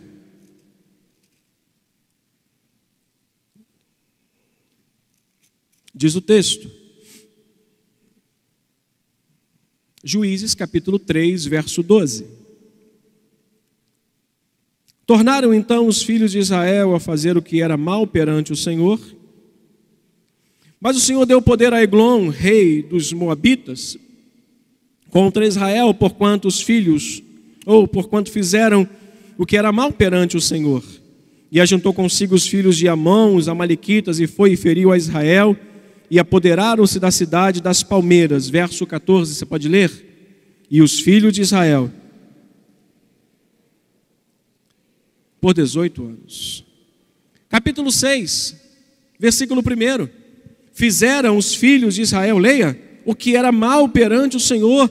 Diz 5.94 6.16
o 6.16 6.22
texto. 6.22 6.70
Juízes 10.04 10.54
capítulo 10.54 10.98
3, 10.98 11.46
verso 11.46 11.84
12. 11.84 12.26
Tornaram 15.06 15.54
então 15.54 15.88
os 15.88 16.02
filhos 16.02 16.32
de 16.32 16.40
Israel 16.40 16.96
a 16.96 17.02
fazer 17.02 17.38
o 17.38 17.42
que 17.42 17.62
era 17.62 17.76
mal 17.76 18.08
perante 18.08 18.54
o 18.54 18.58
Senhor. 18.58 19.00
Mas 20.86 20.98
o 20.98 21.00
Senhor 21.00 21.26
deu 21.26 21.42
poder 21.42 21.74
a 21.74 21.82
Eglon, 21.82 22.30
rei 22.30 22.84
dos 22.84 23.12
Moabitas, 23.12 23.98
contra 25.10 25.44
Israel, 25.44 25.92
porquanto 25.96 26.48
os 26.48 26.62
filhos, 26.62 27.24
ou 27.66 27.88
porquanto 27.88 28.30
fizeram 28.30 28.88
o 29.36 29.48
que 29.48 29.58
era 29.58 29.72
mal 29.72 29.92
perante 29.92 30.38
o 30.38 30.42
Senhor. 30.42 30.84
E 31.52 31.60
ajuntou 31.60 31.92
consigo 31.92 32.36
os 32.36 32.46
filhos 32.46 32.78
de 32.78 32.88
Amon, 32.88 33.36
os 33.36 33.50
Amalequitas, 33.50 34.20
e 34.20 34.28
foi 34.28 34.52
e 34.52 34.56
feriu 34.56 34.92
a 34.92 34.98
Israel 34.98 35.58
e 36.08 36.20
apoderaram-se 36.20 37.00
da 37.00 37.10
cidade 37.10 37.64
das 37.64 37.82
palmeiras. 37.82 38.48
Verso 38.48 38.86
14, 38.86 39.34
você 39.34 39.44
pode 39.44 39.68
ler? 39.68 39.92
E 40.70 40.84
os 40.84 41.00
filhos 41.00 41.34
de 41.34 41.42
Israel, 41.42 41.92
por 45.42 45.56
18 45.56 46.06
anos. 46.06 46.64
Capítulo 47.50 47.92
6, 47.92 48.56
versículo 49.20 49.62
1. 49.62 50.25
Fizeram 50.76 51.38
os 51.38 51.56
filhos 51.56 51.96
de 51.96 52.02
Israel, 52.02 52.38
leia, 52.38 52.78
o 53.06 53.16
que 53.16 53.34
era 53.34 53.50
mal 53.50 53.88
perante 53.88 54.36
o 54.36 54.42
Senhor, 54.42 54.90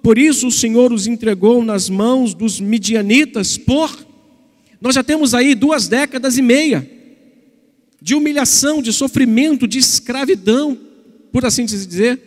por 0.00 0.16
isso 0.16 0.46
o 0.46 0.52
Senhor 0.52 0.92
os 0.92 1.08
entregou 1.08 1.64
nas 1.64 1.90
mãos 1.90 2.32
dos 2.34 2.60
midianitas 2.60 3.58
por. 3.58 4.06
Nós 4.80 4.94
já 4.94 5.02
temos 5.02 5.34
aí 5.34 5.56
duas 5.56 5.88
décadas 5.88 6.38
e 6.38 6.42
meia 6.42 6.88
de 8.00 8.14
humilhação, 8.14 8.80
de 8.80 8.92
sofrimento, 8.92 9.66
de 9.66 9.78
escravidão, 9.78 10.78
por 11.32 11.44
assim 11.44 11.64
dizer. 11.64 12.20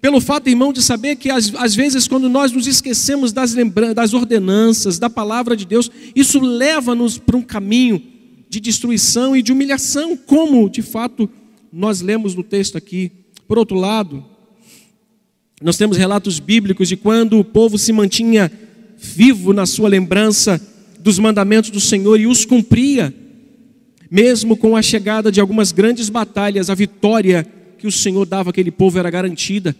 Pelo 0.00 0.20
fato, 0.20 0.48
irmão, 0.48 0.72
de 0.72 0.82
saber 0.82 1.14
que 1.14 1.30
às, 1.30 1.54
às 1.54 1.76
vezes, 1.76 2.08
quando 2.08 2.28
nós 2.28 2.50
nos 2.50 2.66
esquecemos 2.66 3.32
das, 3.32 3.54
das 3.94 4.12
ordenanças, 4.12 4.98
da 4.98 5.08
palavra 5.08 5.56
de 5.56 5.64
Deus, 5.64 5.88
isso 6.16 6.40
leva-nos 6.40 7.16
para 7.16 7.36
um 7.36 7.42
caminho 7.42 8.02
de 8.48 8.58
destruição 8.58 9.36
e 9.36 9.42
de 9.42 9.52
humilhação, 9.52 10.16
como 10.16 10.68
de 10.68 10.82
fato 10.82 11.30
nós 11.72 12.00
lemos 12.00 12.34
no 12.34 12.42
texto 12.42 12.76
aqui. 12.76 13.10
Por 13.46 13.58
outro 13.58 13.76
lado, 13.76 14.24
nós 15.60 15.76
temos 15.76 15.96
relatos 15.96 16.38
bíblicos 16.38 16.88
de 16.88 16.96
quando 16.96 17.38
o 17.38 17.44
povo 17.44 17.78
se 17.78 17.92
mantinha 17.92 18.50
vivo 18.96 19.52
na 19.52 19.66
sua 19.66 19.88
lembrança 19.88 20.60
dos 21.00 21.18
mandamentos 21.18 21.70
do 21.70 21.80
Senhor 21.80 22.18
e 22.18 22.26
os 22.26 22.44
cumpria. 22.44 23.14
Mesmo 24.10 24.56
com 24.56 24.76
a 24.76 24.82
chegada 24.82 25.30
de 25.30 25.40
algumas 25.40 25.72
grandes 25.72 26.08
batalhas, 26.08 26.70
a 26.70 26.74
vitória 26.74 27.46
que 27.78 27.86
o 27.86 27.92
Senhor 27.92 28.24
dava 28.24 28.50
àquele 28.50 28.70
povo 28.70 28.98
era 28.98 29.10
garantida. 29.10 29.74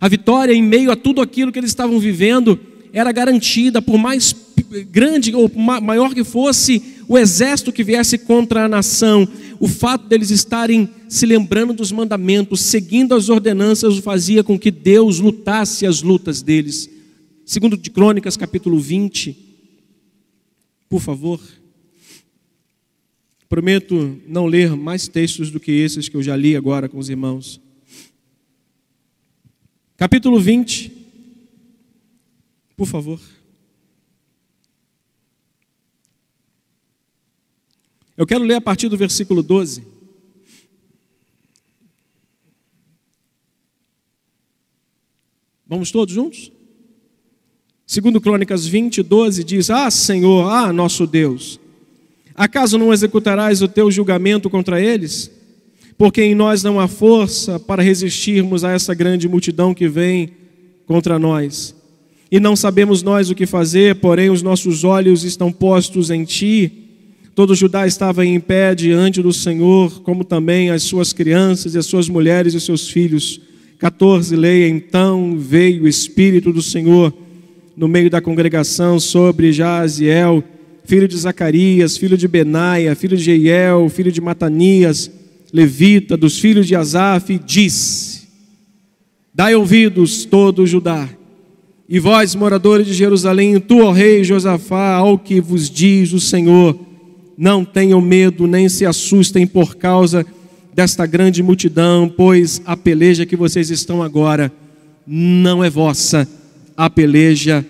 A 0.00 0.08
vitória 0.08 0.52
em 0.52 0.62
meio 0.62 0.90
a 0.90 0.96
tudo 0.96 1.20
aquilo 1.20 1.52
que 1.52 1.58
eles 1.58 1.70
estavam 1.70 1.98
vivendo 1.98 2.58
era 2.92 3.12
garantida, 3.12 3.82
por 3.82 3.98
mais 3.98 4.34
grande 4.90 5.34
ou 5.34 5.50
maior 5.54 6.14
que 6.14 6.24
fosse 6.24 6.82
o 7.08 7.16
exército 7.16 7.72
que 7.72 7.84
viesse 7.84 8.18
contra 8.18 8.64
a 8.64 8.68
nação, 8.68 9.28
o 9.60 9.68
fato 9.68 10.06
deles 10.06 10.30
estarem 10.30 10.88
se 11.08 11.26
lembrando 11.26 11.72
dos 11.72 11.92
mandamentos, 11.92 12.60
seguindo 12.60 13.14
as 13.14 13.28
ordenanças, 13.28 13.98
fazia 13.98 14.42
com 14.44 14.58
que 14.58 14.70
Deus 14.70 15.20
lutasse 15.20 15.86
as 15.86 16.02
lutas 16.02 16.42
deles. 16.42 16.90
Segundo 17.44 17.76
de 17.76 17.90
Crônicas, 17.90 18.36
capítulo 18.36 18.78
20. 18.78 19.36
Por 20.88 21.00
favor. 21.00 21.40
Prometo 23.48 24.20
não 24.26 24.46
ler 24.46 24.74
mais 24.74 25.06
textos 25.06 25.50
do 25.50 25.60
que 25.60 25.70
esses 25.70 26.08
que 26.08 26.16
eu 26.16 26.22
já 26.22 26.34
li 26.36 26.56
agora 26.56 26.88
com 26.88 26.98
os 26.98 27.08
irmãos. 27.08 27.60
Capítulo 29.96 30.38
20, 30.38 30.92
por 32.76 32.86
favor. 32.86 33.20
Eu 38.16 38.26
quero 38.26 38.44
ler 38.44 38.54
a 38.54 38.60
partir 38.60 38.88
do 38.88 38.96
versículo 38.96 39.42
12. 39.42 39.84
Vamos 45.66 45.90
todos 45.90 46.14
juntos? 46.14 46.50
Segundo 47.86 48.20
Crônicas 48.20 48.66
20, 48.66 49.02
12 49.02 49.44
diz: 49.44 49.68
Ah, 49.68 49.90
Senhor, 49.90 50.50
ah, 50.50 50.72
nosso 50.72 51.06
Deus, 51.06 51.60
acaso 52.34 52.78
não 52.78 52.92
executarás 52.92 53.60
o 53.60 53.68
teu 53.68 53.90
julgamento 53.90 54.48
contra 54.48 54.80
eles? 54.80 55.30
Porque 55.98 56.22
em 56.22 56.34
nós 56.34 56.62
não 56.62 56.80
há 56.80 56.88
força 56.88 57.60
para 57.60 57.82
resistirmos 57.82 58.64
a 58.64 58.70
essa 58.70 58.94
grande 58.94 59.28
multidão 59.28 59.74
que 59.74 59.88
vem 59.88 60.32
contra 60.86 61.18
nós. 61.18 61.74
E 62.30 62.40
não 62.40 62.56
sabemos 62.56 63.02
nós 63.02 63.28
o 63.28 63.34
que 63.34 63.46
fazer, 63.46 63.96
porém 63.96 64.30
os 64.30 64.42
nossos 64.42 64.84
olhos 64.84 65.22
estão 65.22 65.52
postos 65.52 66.10
em 66.10 66.24
ti 66.24 66.85
Todo 67.36 67.54
Judá 67.54 67.86
estava 67.86 68.24
em 68.24 68.40
pé 68.40 68.74
diante 68.74 69.20
do 69.20 69.30
Senhor, 69.30 70.00
como 70.00 70.24
também 70.24 70.70
as 70.70 70.84
suas 70.84 71.12
crianças 71.12 71.74
e 71.74 71.78
as 71.78 71.84
suas 71.84 72.08
mulheres 72.08 72.54
e 72.54 72.60
seus 72.62 72.88
filhos. 72.88 73.38
14, 73.78 74.34
leia, 74.34 74.66
então 74.66 75.36
veio 75.38 75.82
o 75.82 75.88
Espírito 75.88 76.50
do 76.50 76.62
Senhor 76.62 77.12
no 77.76 77.86
meio 77.88 78.08
da 78.08 78.22
congregação 78.22 78.98
sobre 78.98 79.52
Jaziel, 79.52 80.42
filho 80.86 81.06
de 81.06 81.14
Zacarias, 81.14 81.98
filho 81.98 82.16
de 82.16 82.26
Benaia, 82.26 82.94
filho 82.94 83.18
de 83.18 83.24
Jeiel, 83.24 83.86
filho 83.90 84.10
de 84.10 84.22
Matanias, 84.22 85.10
levita, 85.52 86.16
dos 86.16 86.38
filhos 86.38 86.66
de 86.66 86.74
Asaf, 86.74 87.34
e 87.34 87.38
disse, 87.38 88.28
dai 89.34 89.54
ouvidos 89.54 90.24
todo 90.24 90.66
Judá, 90.66 91.06
e 91.86 91.98
vós, 91.98 92.34
moradores 92.34 92.86
de 92.86 92.94
Jerusalém, 92.94 93.60
tu, 93.60 93.80
ó 93.80 93.92
rei 93.92 94.24
Josafá, 94.24 94.94
ao 94.94 95.18
que 95.18 95.38
vos 95.38 95.68
diz 95.68 96.14
o 96.14 96.18
Senhor, 96.18 96.85
não 97.36 97.64
tenham 97.64 98.00
medo, 98.00 98.46
nem 98.46 98.68
se 98.68 98.86
assustem 98.86 99.46
por 99.46 99.76
causa 99.76 100.24
desta 100.74 101.06
grande 101.06 101.42
multidão, 101.42 102.08
pois 102.08 102.60
a 102.64 102.76
peleja 102.76 103.26
que 103.26 103.36
vocês 103.36 103.70
estão 103.70 104.02
agora 104.02 104.52
não 105.06 105.62
é 105.62 105.70
vossa, 105.70 106.28
a 106.76 106.90
peleja 106.90 107.64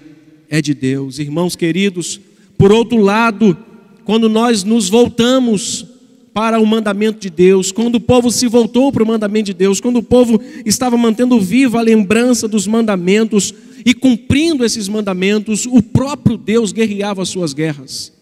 é 0.49 0.61
de 0.61 0.75
Deus. 0.75 1.19
Irmãos 1.19 1.55
queridos, 1.55 2.21
por 2.57 2.73
outro 2.73 2.99
lado, 2.99 3.57
quando 4.05 4.29
nós 4.29 4.65
nos 4.65 4.89
voltamos 4.89 5.87
para 6.33 6.61
o 6.61 6.67
mandamento 6.67 7.19
de 7.19 7.31
Deus, 7.31 7.73
quando 7.73 7.95
o 7.95 8.01
povo 8.01 8.31
se 8.31 8.47
voltou 8.47 8.93
para 8.93 9.03
o 9.03 9.07
mandamento 9.07 9.47
de 9.47 9.55
Deus, 9.55 9.81
quando 9.81 9.99
o 9.99 10.03
povo 10.03 10.41
estava 10.65 10.97
mantendo 10.97 11.41
viva 11.41 11.79
a 11.79 11.83
lembrança 11.83 12.47
dos 12.47 12.67
mandamentos 12.67 13.55
e 13.85 13.95
cumprindo 13.95 14.65
esses 14.65 14.89
mandamentos, 14.89 15.65
o 15.65 15.81
próprio 15.81 16.37
Deus 16.37 16.73
guerreava 16.73 17.23
as 17.23 17.29
suas 17.29 17.53
guerras. 17.53 18.16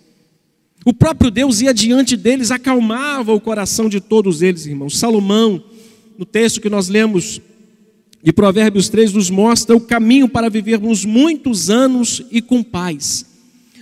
O 0.84 0.92
próprio 0.92 1.30
Deus 1.30 1.60
ia 1.62 1.72
diante 1.72 2.16
deles, 2.16 2.50
acalmava 2.50 3.32
o 3.32 3.40
coração 3.40 3.88
de 3.88 4.00
todos 4.00 4.42
eles, 4.42 4.66
irmãos. 4.66 4.98
Salomão, 4.98 5.62
no 6.18 6.26
texto 6.26 6.60
que 6.60 6.68
nós 6.68 6.88
lemos 6.88 7.40
de 8.22 8.32
Provérbios 8.32 8.88
3, 8.90 9.14
nos 9.14 9.30
mostra 9.30 9.74
o 9.74 9.80
caminho 9.80 10.28
para 10.28 10.50
vivermos 10.50 11.04
muitos 11.04 11.70
anos 11.70 12.22
e 12.30 12.42
com 12.42 12.62
paz. 12.62 13.24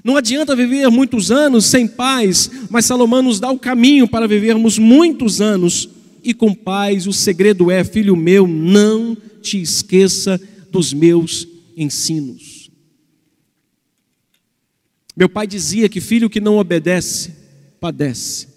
Não 0.04 0.16
adianta 0.16 0.54
viver 0.54 0.88
muitos 0.90 1.30
anos 1.30 1.66
sem 1.66 1.86
paz, 1.86 2.50
mas 2.70 2.86
Salomão 2.86 3.22
nos 3.22 3.40
dá 3.40 3.50
o 3.50 3.58
caminho 3.58 4.06
para 4.06 4.26
vivermos 4.26 4.78
muitos 4.78 5.40
anos 5.40 5.88
e 6.22 6.32
com 6.32 6.54
paz. 6.54 7.06
O 7.06 7.12
segredo 7.12 7.70
é, 7.70 7.82
filho 7.82 8.16
meu, 8.16 8.46
não 8.46 9.16
te 9.40 9.60
esqueça 9.60 10.40
dos 10.70 10.92
meus 10.92 11.46
ensinos. 11.76 12.61
Meu 15.16 15.28
pai 15.28 15.46
dizia 15.46 15.88
que 15.88 16.00
filho 16.00 16.30
que 16.30 16.40
não 16.40 16.56
obedece, 16.56 17.32
padece. 17.80 18.48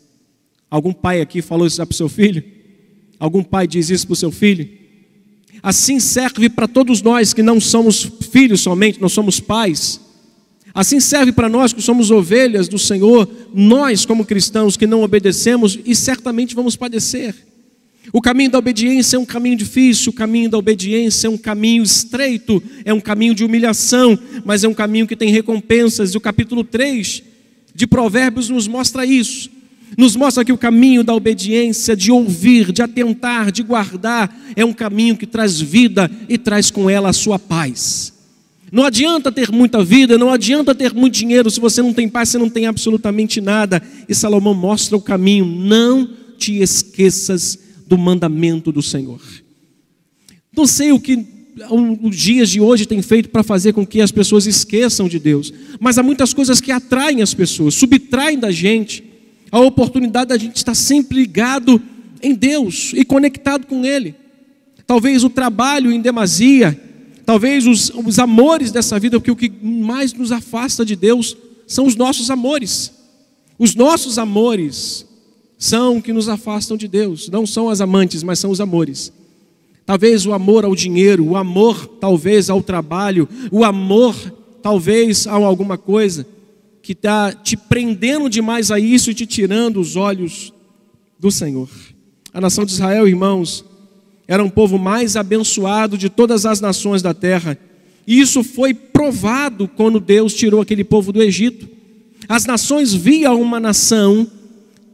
Algum 0.69 0.93
pai 0.93 1.21
aqui 1.21 1.41
falou 1.41 1.67
isso 1.67 1.77
para 1.77 1.91
o 1.91 1.95
seu 1.95 2.09
filho? 2.09 2.43
Algum 3.19 3.43
pai 3.43 3.67
diz 3.67 3.89
isso 3.89 4.05
para 4.07 4.13
o 4.13 4.17
seu 4.17 4.31
filho? 4.31 4.67
Assim 5.61 5.99
serve 5.99 6.49
para 6.49 6.67
todos 6.67 7.01
nós 7.01 7.33
que 7.33 7.41
não 7.41 7.59
somos 7.59 8.03
filhos 8.31 8.61
somente, 8.61 9.01
nós 9.01 9.13
somos 9.13 9.39
pais. 9.39 9.99
Assim 10.73 10.99
serve 10.99 11.31
para 11.31 11.47
nós 11.47 11.71
que 11.71 11.81
somos 11.81 12.11
ovelhas 12.11 12.67
do 12.67 12.77
Senhor, 12.77 13.29
nós 13.53 14.05
como 14.05 14.25
cristãos 14.25 14.75
que 14.75 14.85
não 14.85 15.03
obedecemos 15.03 15.79
e 15.85 15.95
certamente 15.95 16.53
vamos 16.53 16.75
padecer. 16.75 17.33
O 18.13 18.21
caminho 18.21 18.51
da 18.51 18.59
obediência 18.59 19.17
é 19.17 19.19
um 19.19 19.25
caminho 19.25 19.57
difícil, 19.57 20.11
o 20.11 20.15
caminho 20.15 20.49
da 20.49 20.57
obediência 20.57 21.27
é 21.27 21.29
um 21.29 21.37
caminho 21.37 21.83
estreito, 21.83 22.61
é 22.83 22.93
um 22.93 22.99
caminho 22.99 23.33
de 23.33 23.43
humilhação, 23.43 24.17
mas 24.43 24.63
é 24.63 24.67
um 24.67 24.73
caminho 24.73 25.07
que 25.07 25.15
tem 25.15 25.29
recompensas. 25.29 26.13
E 26.13 26.17
o 26.17 26.21
capítulo 26.21 26.63
3 26.63 27.23
de 27.73 27.87
Provérbios 27.87 28.49
nos 28.49 28.67
mostra 28.67 29.05
isso. 29.05 29.49
Nos 29.97 30.15
mostra 30.15 30.43
que 30.43 30.51
o 30.51 30.57
caminho 30.57 31.03
da 31.03 31.13
obediência, 31.13 31.95
de 31.95 32.11
ouvir, 32.11 32.71
de 32.71 32.81
atentar, 32.81 33.51
de 33.51 33.63
guardar, 33.63 34.35
é 34.55 34.65
um 34.65 34.73
caminho 34.73 35.15
que 35.15 35.25
traz 35.25 35.59
vida 35.59 36.09
e 36.27 36.37
traz 36.37 36.71
com 36.71 36.89
ela 36.89 37.09
a 37.09 37.13
sua 37.13 37.37
paz. 37.39 38.13
Não 38.71 38.83
adianta 38.83 39.31
ter 39.31 39.51
muita 39.51 39.83
vida, 39.83 40.17
não 40.17 40.31
adianta 40.31 40.75
ter 40.75 40.93
muito 40.93 41.13
dinheiro, 41.13 41.49
se 41.49 41.59
você 41.59 41.81
não 41.81 41.93
tem 41.93 42.09
paz, 42.09 42.29
você 42.29 42.37
não 42.37 42.49
tem 42.49 42.65
absolutamente 42.65 43.39
nada. 43.39 43.81
E 44.09 44.15
Salomão 44.15 44.53
mostra 44.53 44.97
o 44.97 45.01
caminho: 45.01 45.45
não 45.45 46.09
te 46.37 46.61
esqueças 46.61 47.64
do 47.87 47.97
mandamento 47.97 48.71
do 48.71 48.81
Senhor. 48.81 49.21
Não 50.55 50.65
sei 50.65 50.91
o 50.91 50.99
que 50.99 51.25
os 52.01 52.15
dias 52.15 52.49
de 52.49 52.59
hoje 52.59 52.85
têm 52.85 53.01
feito 53.01 53.29
para 53.29 53.43
fazer 53.43 53.73
com 53.73 53.85
que 53.85 54.01
as 54.01 54.11
pessoas 54.11 54.45
esqueçam 54.45 55.07
de 55.07 55.19
Deus, 55.19 55.53
mas 55.79 55.97
há 55.97 56.03
muitas 56.03 56.33
coisas 56.33 56.59
que 56.59 56.71
atraem 56.71 57.21
as 57.21 57.33
pessoas, 57.33 57.75
subtraem 57.75 58.37
da 58.37 58.51
gente 58.51 59.03
a 59.51 59.59
oportunidade 59.59 60.29
da 60.29 60.37
gente 60.37 60.57
estar 60.57 60.75
sempre 60.75 61.17
ligado 61.17 61.81
em 62.21 62.33
Deus 62.33 62.91
e 62.93 63.05
conectado 63.05 63.67
com 63.67 63.85
Ele. 63.85 64.15
Talvez 64.85 65.23
o 65.23 65.29
trabalho 65.29 65.91
em 65.91 66.01
demasia, 66.01 66.79
talvez 67.25 67.65
os, 67.65 67.89
os 67.89 68.19
amores 68.19 68.71
dessa 68.71 68.99
vida, 68.99 69.19
porque 69.19 69.31
o 69.31 69.35
que 69.35 69.51
mais 69.61 70.13
nos 70.13 70.31
afasta 70.31 70.85
de 70.85 70.95
Deus 70.95 71.37
são 71.65 71.85
os 71.85 71.95
nossos 71.95 72.29
amores. 72.29 72.91
Os 73.57 73.73
nossos 73.73 74.17
amores 74.17 75.05
são 75.57 76.01
que 76.01 76.13
nos 76.13 76.27
afastam 76.27 76.75
de 76.77 76.87
Deus. 76.87 77.29
Não 77.29 77.45
são 77.45 77.69
as 77.69 77.81
amantes, 77.81 78.23
mas 78.23 78.39
são 78.39 78.51
os 78.51 78.61
amores. 78.61 79.11
Talvez 79.85 80.25
o 80.25 80.33
amor 80.33 80.65
ao 80.65 80.75
dinheiro, 80.75 81.25
o 81.25 81.37
amor 81.37 81.87
talvez 81.99 82.49
ao 82.49 82.61
trabalho, 82.61 83.29
o 83.51 83.63
amor 83.63 84.15
talvez 84.61 85.27
a 85.27 85.33
alguma 85.33 85.77
coisa 85.77 86.25
que 86.81 86.93
está 86.93 87.31
te 87.31 87.55
prendendo 87.55 88.29
demais 88.29 88.71
a 88.71 88.79
isso 88.79 89.11
e 89.11 89.13
te 89.13 89.25
tirando 89.25 89.79
os 89.79 89.95
olhos 89.95 90.51
do 91.19 91.31
Senhor. 91.31 91.69
A 92.33 92.41
nação 92.41 92.65
de 92.65 92.71
Israel, 92.71 93.07
irmãos, 93.07 93.63
era 94.27 94.43
um 94.43 94.49
povo 94.49 94.77
mais 94.77 95.15
abençoado 95.15 95.97
de 95.97 96.09
todas 96.09 96.45
as 96.45 96.59
nações 96.59 97.01
da 97.01 97.13
terra. 97.13 97.57
E 98.07 98.19
isso 98.19 98.43
foi 98.43 98.73
provado 98.73 99.67
quando 99.67 99.99
Deus 99.99 100.33
tirou 100.33 100.61
aquele 100.61 100.83
povo 100.83 101.11
do 101.11 101.21
Egito. 101.21 101.67
As 102.27 102.45
nações 102.45 102.93
viam 102.93 103.39
uma 103.39 103.59
nação 103.59 104.27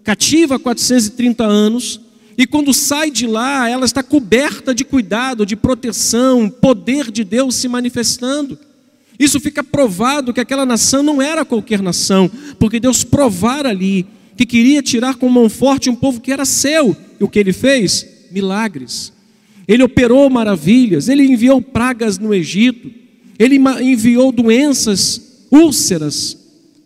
cativa 0.03 0.55
há 0.55 0.59
430 0.59 1.43
anos, 1.43 2.01
e 2.37 2.47
quando 2.47 2.73
sai 2.73 3.11
de 3.11 3.27
lá, 3.27 3.69
ela 3.69 3.85
está 3.85 4.01
coberta 4.01 4.73
de 4.73 4.83
cuidado, 4.83 5.45
de 5.45 5.55
proteção, 5.55 6.49
poder 6.49 7.11
de 7.11 7.23
Deus 7.23 7.55
se 7.55 7.67
manifestando. 7.67 8.57
Isso 9.19 9.39
fica 9.39 9.63
provado 9.63 10.33
que 10.33 10.39
aquela 10.39 10.65
nação 10.65 11.03
não 11.03 11.21
era 11.21 11.45
qualquer 11.45 11.81
nação, 11.81 12.31
porque 12.57 12.79
Deus 12.79 13.03
provara 13.03 13.69
ali 13.69 14.07
que 14.35 14.45
queria 14.45 14.81
tirar 14.81 15.15
com 15.15 15.29
mão 15.29 15.49
forte 15.49 15.89
um 15.89 15.95
povo 15.95 16.19
que 16.19 16.31
era 16.31 16.45
seu. 16.45 16.97
E 17.19 17.23
o 17.23 17.27
que 17.27 17.37
ele 17.37 17.53
fez? 17.53 18.07
Milagres. 18.31 19.13
Ele 19.67 19.83
operou 19.83 20.27
maravilhas, 20.29 21.07
ele 21.07 21.23
enviou 21.23 21.61
pragas 21.61 22.17
no 22.17 22.33
Egito, 22.33 22.91
ele 23.37 23.57
enviou 23.81 24.31
doenças, 24.31 25.45
úlceras, 25.51 26.37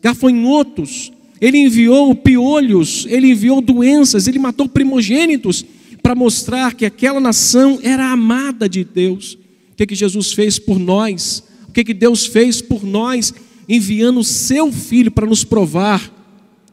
gafanhotos, 0.01 1.13
ele 1.39 1.57
enviou 1.57 2.15
piolhos, 2.15 3.05
ele 3.09 3.31
enviou 3.31 3.61
doenças, 3.61 4.27
ele 4.27 4.39
matou 4.39 4.67
primogênitos 4.67 5.65
para 6.01 6.15
mostrar 6.15 6.73
que 6.73 6.85
aquela 6.85 7.19
nação 7.19 7.79
era 7.81 8.11
amada 8.11 8.69
de 8.69 8.83
Deus. 8.83 9.33
O 9.71 9.75
que, 9.75 9.87
que 9.87 9.95
Jesus 9.95 10.31
fez 10.31 10.57
por 10.57 10.79
nós? 10.79 11.43
O 11.67 11.71
que, 11.71 11.83
que 11.83 11.93
Deus 11.93 12.25
fez 12.25 12.61
por 12.61 12.85
nós, 12.85 13.33
enviando 13.67 14.19
o 14.19 14.23
seu 14.23 14.71
filho 14.71 15.11
para 15.11 15.25
nos 15.25 15.43
provar 15.43 16.13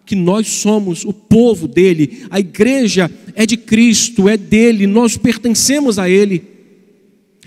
que 0.05 0.15
nós 0.15 0.47
somos 0.49 1.05
o 1.05 1.13
povo 1.13 1.67
dele, 1.67 2.27
a 2.31 2.39
igreja 2.39 3.11
é 3.35 3.47
de 3.47 3.57
Cristo, 3.57 4.29
é 4.29 4.37
dele, 4.37 4.87
nós 4.87 5.17
pertencemos 5.17 5.99
a 5.99 6.09
ele. 6.09 6.45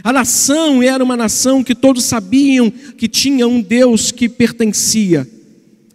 A 0.03 0.11
nação 0.11 0.81
era 0.81 1.03
uma 1.03 1.15
nação 1.15 1.63
que 1.63 1.75
todos 1.75 2.03
sabiam 2.03 2.69
que 2.69 3.07
tinha 3.07 3.47
um 3.47 3.61
Deus 3.61 4.11
que 4.11 4.27
pertencia 4.27 5.27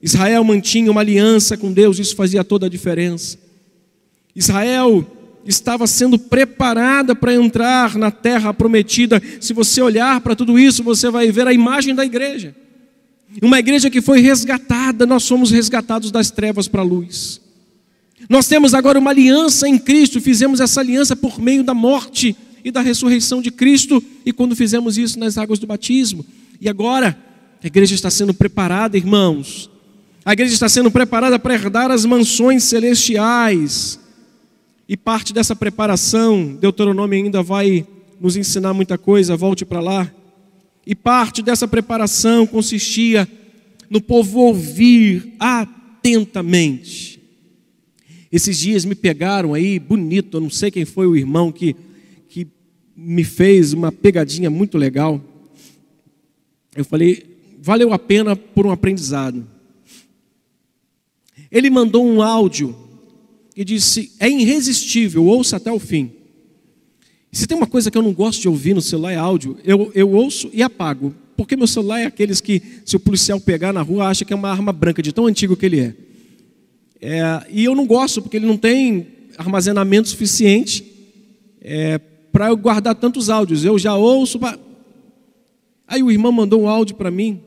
Israel 0.02 0.42
mantinha 0.44 0.90
uma 0.90 1.00
aliança 1.00 1.56
com 1.56 1.72
Deus, 1.72 1.98
isso 1.98 2.16
fazia 2.16 2.42
toda 2.42 2.66
a 2.66 2.70
diferença. 2.70 3.38
Israel 4.34 5.06
estava 5.44 5.86
sendo 5.86 6.18
preparada 6.18 7.14
para 7.14 7.34
entrar 7.34 7.96
na 7.96 8.10
terra 8.10 8.52
prometida. 8.54 9.22
Se 9.40 9.52
você 9.52 9.80
olhar 9.82 10.20
para 10.20 10.36
tudo 10.36 10.58
isso, 10.58 10.82
você 10.82 11.10
vai 11.10 11.30
ver 11.30 11.46
a 11.46 11.52
imagem 11.52 11.94
da 11.94 12.04
igreja. 12.04 12.54
Uma 13.42 13.58
igreja 13.58 13.90
que 13.90 14.00
foi 14.00 14.20
resgatada, 14.20 15.06
nós 15.06 15.22
somos 15.22 15.50
resgatados 15.50 16.10
das 16.10 16.30
trevas 16.30 16.66
para 16.66 16.80
a 16.80 16.84
luz. 16.84 17.40
Nós 18.28 18.46
temos 18.48 18.74
agora 18.74 18.98
uma 18.98 19.10
aliança 19.10 19.68
em 19.68 19.78
Cristo, 19.78 20.20
fizemos 20.20 20.60
essa 20.60 20.80
aliança 20.80 21.14
por 21.16 21.40
meio 21.40 21.62
da 21.62 21.74
morte 21.74 22.36
e 22.64 22.70
da 22.70 22.80
ressurreição 22.80 23.40
de 23.40 23.50
Cristo, 23.50 24.02
e 24.26 24.32
quando 24.32 24.54
fizemos 24.54 24.98
isso 24.98 25.18
nas 25.18 25.38
águas 25.38 25.58
do 25.58 25.66
batismo. 25.66 26.24
E 26.60 26.68
agora, 26.68 27.16
a 27.62 27.66
igreja 27.66 27.94
está 27.94 28.10
sendo 28.10 28.34
preparada, 28.34 28.96
irmãos. 28.96 29.70
A 30.24 30.33
igreja 30.33 30.52
está 30.52 30.68
sendo 30.68 30.90
preparada 30.90 31.38
para 31.38 31.54
herdar 31.54 31.90
as 31.90 32.04
mansões 32.04 32.64
celestiais. 32.64 33.98
E 34.88 34.96
parte 34.96 35.33
dessa 35.33 35.56
preparação, 35.56 36.56
Deuteronômio 36.56 37.24
ainda 37.24 37.42
vai 37.42 37.87
nos 38.20 38.37
ensinar 38.37 38.74
muita 38.74 38.98
coisa, 38.98 39.37
volte 39.37 39.64
para 39.64 39.80
lá. 39.80 40.12
E 40.87 40.94
parte 40.94 41.42
dessa 41.42 41.66
preparação 41.66 42.46
consistia 42.46 43.28
no 43.88 44.00
povo 44.00 44.40
ouvir 44.40 45.35
atentamente. 45.38 47.20
Esses 48.30 48.59
dias 48.59 48.85
me 48.85 48.94
pegaram 48.94 49.54
aí, 49.54 49.78
bonito, 49.78 50.37
eu 50.37 50.40
não 50.40 50.50
sei 50.50 50.70
quem 50.70 50.85
foi 50.85 51.06
o 51.06 51.16
irmão 51.16 51.50
que, 51.50 51.74
que 52.28 52.46
me 52.94 53.24
fez 53.24 53.72
uma 53.72 53.90
pegadinha 53.90 54.50
muito 54.50 54.76
legal. 54.76 55.20
Eu 56.76 56.85
falei, 56.85 57.38
valeu 57.61 57.92
a 57.92 57.98
pena 57.98 58.37
por 58.37 58.66
um 58.66 58.70
aprendizado. 58.70 59.46
Ele 61.50 61.70
mandou 61.70 62.05
um 62.05 62.22
áudio 62.22 62.76
e 63.57 63.64
disse: 63.64 64.12
É 64.18 64.29
irresistível, 64.29 65.24
ouça 65.24 65.57
até 65.57 65.70
o 65.70 65.79
fim. 65.79 66.12
Se 67.33 67.46
tem 67.46 67.57
uma 67.57 67.66
coisa 67.66 67.90
que 67.90 67.96
eu 67.96 68.03
não 68.03 68.12
gosto 68.12 68.40
de 68.40 68.48
ouvir 68.48 68.74
no 68.74 68.81
celular 68.81 69.12
é 69.12 69.16
áudio, 69.16 69.57
eu, 69.64 69.92
eu 69.94 70.11
ouço 70.11 70.50
e 70.53 70.62
apago. 70.62 71.14
Porque 71.37 71.57
meu 71.57 71.66
celular 71.66 72.00
é 72.00 72.07
aqueles 72.07 72.40
que, 72.40 72.61
se 72.85 72.96
o 72.96 73.00
policial 73.00 73.40
pegar 73.40 73.72
na 73.72 73.81
rua, 73.83 74.09
acha 74.09 74.24
que 74.24 74.33
é 74.33 74.37
uma 74.37 74.50
arma 74.50 74.72
branca, 74.72 75.03
de 75.03 75.12
tão 75.12 75.26
antigo 75.26 75.57
que 75.57 75.64
ele 75.64 75.81
é. 75.81 75.94
é 77.00 77.46
e 77.50 77.64
eu 77.64 77.74
não 77.74 77.87
gosto, 77.87 78.20
porque 78.20 78.37
ele 78.37 78.46
não 78.46 78.57
tem 78.57 79.07
armazenamento 79.38 80.09
suficiente 80.09 80.85
é, 81.61 81.98
para 82.33 82.48
eu 82.48 82.57
guardar 82.57 82.94
tantos 82.94 83.31
áudios. 83.31 83.64
Eu 83.64 83.79
já 83.79 83.94
ouço. 83.94 84.40
Aí 85.87 86.03
o 86.03 86.11
irmão 86.11 86.33
mandou 86.33 86.62
um 86.62 86.68
áudio 86.68 86.96
para 86.96 87.11
mim, 87.11 87.40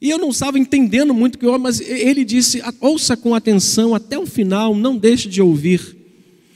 e 0.00 0.10
eu 0.10 0.18
não 0.18 0.28
estava 0.28 0.58
entendendo 0.58 1.14
muito 1.14 1.38
que 1.38 1.46
eu, 1.46 1.58
mas 1.58 1.80
ele 1.80 2.24
disse: 2.24 2.62
ouça 2.80 3.16
com 3.16 3.34
atenção 3.34 3.94
até 3.94 4.18
o 4.18 4.26
final, 4.26 4.74
não 4.74 4.96
deixe 4.96 5.28
de 5.28 5.40
ouvir. 5.40 5.96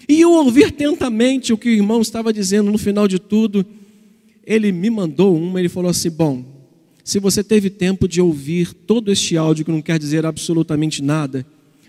E 0.08 0.20
eu 0.20 0.32
ouvir 0.32 0.64
atentamente 0.64 1.52
o 1.52 1.56
que 1.56 1.68
o 1.68 1.72
irmão 1.72 2.02
estava 2.02 2.32
dizendo 2.32 2.70
no 2.70 2.78
final 2.78 3.06
de 3.06 3.18
tudo. 3.18 3.64
Ele 4.44 4.72
me 4.72 4.90
mandou 4.90 5.36
uma, 5.36 5.58
ele 5.58 5.68
falou 5.68 5.90
assim: 5.90 6.10
Bom, 6.10 6.44
se 7.04 7.18
você 7.18 7.42
teve 7.42 7.70
tempo 7.70 8.06
de 8.06 8.20
ouvir 8.20 8.74
todo 8.74 9.10
este 9.10 9.36
áudio 9.36 9.64
que 9.64 9.70
não 9.70 9.80
quer 9.80 9.98
dizer 9.98 10.26
absolutamente 10.26 11.02
nada, 11.02 11.46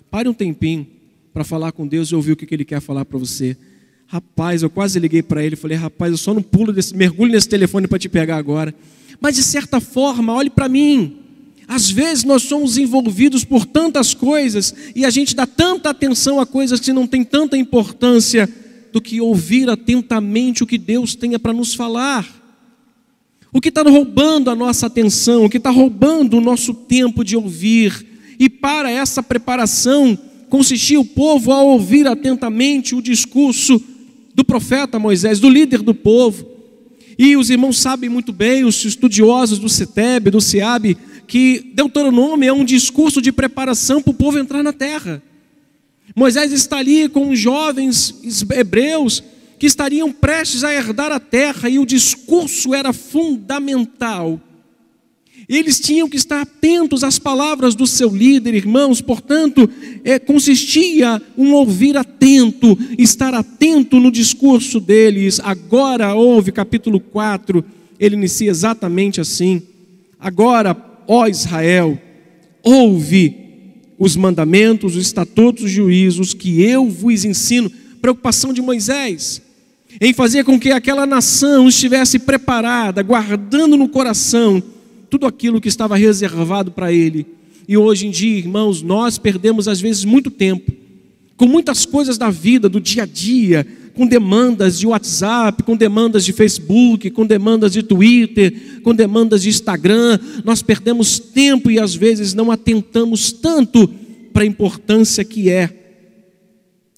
pare 0.10 0.30
um 0.30 0.34
tempinho 0.34 0.88
para 1.34 1.44
falar 1.44 1.72
com 1.72 1.88
Deus 1.88 2.10
e 2.10 2.16
ouvir 2.16 2.34
o 2.34 2.36
que 2.36 2.54
Ele 2.54 2.66
quer 2.66 2.80
falar 2.80 3.04
para 3.04 3.18
você. 3.18 3.58
Rapaz, 4.08 4.62
eu 4.62 4.70
quase 4.70 5.00
liguei 5.00 5.24
para 5.24 5.44
ele, 5.44 5.56
falei: 5.56 5.78
Rapaz, 5.78 6.12
eu 6.12 6.18
só 6.18 6.34
não 6.34 6.42
pulo 6.42 6.72
desse, 6.72 6.96
mergulho 6.96 7.32
nesse 7.32 7.50
telefone 7.50 7.88
para 7.88 7.98
te 7.98 8.08
pegar 8.08 8.38
agora. 8.38 8.76
Mas 9.20 9.36
de 9.36 9.44
certa 9.44 9.80
forma, 9.80 10.34
olhe 10.34 10.50
para 10.50 10.70
mim. 10.70 11.21
Às 11.72 11.90
vezes 11.90 12.26
nós 12.26 12.44
somos 12.44 12.78
envolvidos 12.78 13.46
por 13.46 13.66
tantas 13.66 14.14
coisas 14.14 14.76
e 14.94 15.06
a 15.06 15.10
gente 15.10 15.34
dá 15.34 15.48
tanta 15.48 15.90
atenção 15.90 16.38
a 16.38 16.46
coisas 16.46 16.82
que 16.82 16.92
não 16.92 17.08
têm 17.08 17.24
tanta 17.24 17.56
importância 17.56 18.46
do 18.92 19.00
que 19.00 19.22
ouvir 19.22 19.70
atentamente 19.70 20.64
o 20.64 20.68
que 20.68 20.78
Deus 20.78 21.16
tenha 21.16 21.40
para 21.40 21.54
nos 21.54 21.74
falar. 21.74 22.28
O 23.54 23.62
que 23.62 23.70
está 23.70 23.84
roubando 23.84 24.50
a 24.50 24.56
nossa 24.56 24.88
atenção, 24.88 25.46
o 25.46 25.50
que 25.50 25.56
está 25.56 25.70
roubando 25.70 26.36
o 26.36 26.42
nosso 26.42 26.74
tempo 26.74 27.24
de 27.24 27.38
ouvir. 27.38 28.06
E 28.38 28.50
para 28.50 28.92
essa 28.92 29.24
preparação, 29.24 30.20
consistia 30.50 31.00
o 31.00 31.06
povo 31.06 31.54
a 31.54 31.62
ouvir 31.62 32.06
atentamente 32.06 32.94
o 32.96 33.02
discurso 33.02 33.82
do 34.36 34.44
profeta 34.44 35.00
Moisés, 35.00 35.40
do 35.40 35.50
líder 35.50 35.82
do 35.82 35.96
povo. 35.96 36.46
E 37.18 37.38
os 37.38 37.50
irmãos 37.50 37.80
sabem 37.80 38.10
muito 38.10 38.34
bem, 38.34 38.66
os 38.66 38.84
estudiosos 38.84 39.58
do 39.58 39.70
CETEB, 39.70 40.32
do 40.32 40.42
SEAB, 40.42 40.98
que 41.32 41.72
Deuteronômio 41.74 42.50
é 42.50 42.52
um 42.52 42.65
discurso 42.65 43.22
de 43.22 43.32
preparação 43.32 44.02
para 44.02 44.12
o 44.12 44.13
povo 44.13 44.38
entrar 44.38 44.62
na 44.62 44.74
terra. 44.74 45.24
Moisés 46.13 46.52
está 46.52 46.80
ali 46.80 47.08
com 47.08 47.30
os 47.30 47.39
jovens 47.39 48.44
hebreus 48.54 49.24
que 49.58 49.65
estariam 49.65 50.12
prestes 50.12 50.62
a 50.65 50.74
herdar 50.74 51.10
a 51.10 51.22
terra 51.22 51.70
e 51.70 51.80
o 51.80 51.86
discurso 51.86 52.76
era 52.76 52.91
fundamental. 52.91 54.41
Eles 55.48 55.80
tinham 55.80 56.10
que 56.10 56.17
estar 56.17 56.41
atentos 56.41 57.02
às 57.02 57.17
palavras 57.17 57.76
do 57.76 57.88
seu 57.88 58.10
líder, 58.10 58.54
irmãos, 58.54 59.00
portanto, 59.00 59.70
é, 60.04 60.20
consistia 60.20 61.22
um 61.38 61.54
ouvir 61.54 61.96
atento, 61.96 62.78
estar 62.98 63.34
atento 63.34 64.02
no 64.02 64.12
discurso 64.12 64.82
deles. 64.82 65.39
Agora 65.41 66.13
ouve, 66.13 66.52
capítulo 66.52 67.00
4, 67.00 67.63
ele 67.98 68.17
inicia 68.17 68.52
exatamente 68.52 69.22
assim. 69.22 69.62
Agora, 70.20 70.90
ó 71.08 71.28
Israel, 71.28 72.00
ouve 72.64 73.36
os 73.98 74.16
mandamentos, 74.16 74.96
os 74.96 75.06
estatutos, 75.06 75.66
os 75.66 75.72
juízos 75.72 76.34
que 76.34 76.62
eu 76.62 76.90
vos 76.90 77.26
ensino. 77.26 77.72
Preocupação 78.02 78.52
de 78.52 78.62
Moisés 78.62 79.42
em 80.00 80.14
fazer 80.14 80.44
com 80.44 80.60
que 80.60 80.72
aquela 80.72 81.06
nação 81.06 81.68
estivesse 81.68 82.20
preparada, 82.20 83.02
guardando 83.02 83.76
no 83.76 83.90
coração 83.90 84.64
tudo 85.10 85.26
aquilo 85.26 85.60
que 85.60 85.68
estava 85.68 85.98
reservado 85.98 86.72
para 86.72 86.94
ele. 86.94 87.26
E 87.68 87.76
hoje 87.76 88.08
em 88.08 88.12
dia, 88.12 88.38
irmãos, 88.38 88.82
nós 88.82 89.18
perdemos 89.18 89.68
às 89.68 89.82
vezes 89.82 90.06
muito 90.06 90.32
tempo 90.32 90.72
com 91.36 91.48
muitas 91.48 91.88
coisas 91.88 92.20
da 92.20 92.30
vida, 92.30 92.70
do 92.70 92.80
dia 92.80 93.02
a 93.04 93.06
dia, 93.06 93.66
com 93.93 94.08
demandas 94.08 94.80
de 94.80 94.88
WhatsApp, 94.88 95.63
com 95.63 95.75
demandas 95.75 96.25
de 96.25 96.34
Facebook, 96.34 97.10
com 97.12 97.25
demandas 97.25 97.73
de 97.73 97.84
Twitter, 97.84 98.82
com 98.84 98.93
demandas 98.93 99.41
de 99.41 99.49
Instagram. 99.49 100.19
Nós 100.43 100.62
perdemos 100.62 101.19
tempo 101.19 101.69
e 101.69 101.80
às 101.80 101.95
vezes 101.95 102.34
não 102.34 102.51
atentamos 102.51 103.32
tanto 103.32 103.88
para 104.34 104.43
a 104.43 104.45
importância 104.45 105.23
que 105.23 105.49
é 105.49 105.69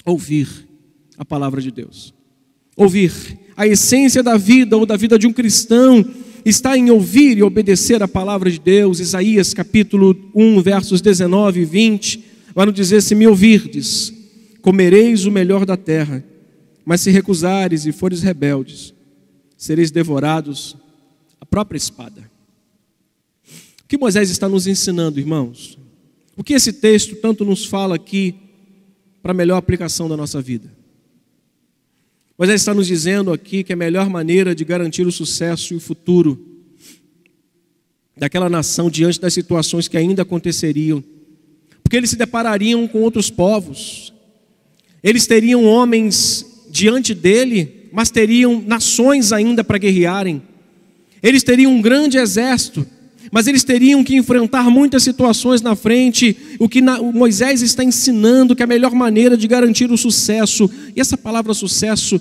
ouvir 0.05 0.47
a 1.17 1.25
palavra 1.25 1.61
de 1.61 1.71
Deus. 1.71 2.13
Ouvir 2.75 3.11
a 3.55 3.67
essência 3.67 4.23
da 4.23 4.37
vida 4.37 4.77
ou 4.77 4.85
da 4.85 4.97
vida 4.97 5.17
de 5.17 5.27
um 5.27 5.33
cristão 5.33 6.05
está 6.45 6.77
em 6.77 6.89
ouvir 6.89 7.37
e 7.37 7.43
obedecer 7.43 8.01
a 8.03 8.07
palavra 8.07 8.49
de 8.49 8.59
Deus. 8.59 8.99
Isaías 8.99 9.53
capítulo 9.53 10.15
1, 10.35 10.61
versos 10.61 11.01
19 11.01 11.61
e 11.61 11.65
20, 11.65 12.23
vai 12.53 12.65
nos 12.65 12.75
dizer: 12.75 13.01
Se 13.01 13.15
me 13.15 13.27
ouvirdes, 13.27 14.13
comereis 14.61 15.25
o 15.25 15.31
melhor 15.31 15.65
da 15.65 15.77
terra 15.77 16.23
mas 16.85 17.01
se 17.01 17.11
recusares 17.11 17.85
e 17.85 17.91
fores 17.91 18.21
rebeldes, 18.21 18.93
sereis 19.57 19.91
devorados 19.91 20.75
a 21.39 21.45
própria 21.45 21.77
espada. 21.77 22.29
O 23.83 23.87
que 23.87 23.97
Moisés 23.97 24.29
está 24.29 24.49
nos 24.49 24.67
ensinando, 24.67 25.19
irmãos? 25.19 25.77
O 26.35 26.43
que 26.43 26.53
esse 26.53 26.73
texto 26.73 27.15
tanto 27.17 27.45
nos 27.45 27.65
fala 27.65 27.95
aqui 27.95 28.35
para 29.21 29.33
melhor 29.33 29.57
aplicação 29.57 30.09
da 30.09 30.17
nossa 30.17 30.41
vida? 30.41 30.71
Moisés 32.37 32.61
está 32.61 32.73
nos 32.73 32.87
dizendo 32.87 33.31
aqui 33.31 33.63
que 33.63 33.73
a 33.73 33.75
melhor 33.75 34.09
maneira 34.09 34.55
de 34.55 34.65
garantir 34.65 35.05
o 35.05 35.11
sucesso 35.11 35.73
e 35.73 35.77
o 35.77 35.79
futuro 35.79 36.53
daquela 38.17 38.49
nação 38.49 38.89
diante 38.89 39.19
das 39.19 39.33
situações 39.33 39.87
que 39.87 39.97
ainda 39.97 40.23
aconteceriam, 40.23 41.03
porque 41.83 41.97
eles 41.97 42.09
se 42.09 42.15
deparariam 42.15 42.87
com 42.87 43.01
outros 43.01 43.29
povos, 43.29 44.13
eles 45.03 45.27
teriam 45.27 45.63
homens 45.65 46.52
diante 46.73 47.13
dele, 47.13 47.87
mas 47.91 48.09
teriam 48.09 48.59
nações 48.65 49.31
ainda 49.31 49.63
para 49.63 49.77
guerrearem. 49.77 50.41
Eles 51.21 51.43
teriam 51.43 51.71
um 51.71 51.79
grande 51.79 52.17
exército, 52.17 52.83
mas 53.31 53.45
eles 53.45 53.63
teriam 53.63 54.03
que 54.03 54.15
enfrentar 54.15 54.71
muitas 54.71 55.03
situações 55.03 55.61
na 55.61 55.75
frente. 55.75 56.35
O 56.57 56.67
que 56.67 56.81
Moisés 56.81 57.61
está 57.61 57.83
ensinando 57.83 58.55
que 58.55 58.63
é 58.63 58.65
a 58.65 58.67
melhor 58.67 58.91
maneira 58.95 59.37
de 59.37 59.47
garantir 59.47 59.91
o 59.91 59.97
sucesso. 59.97 60.67
E 60.95 60.99
essa 60.99 61.15
palavra 61.15 61.53
sucesso, 61.53 62.19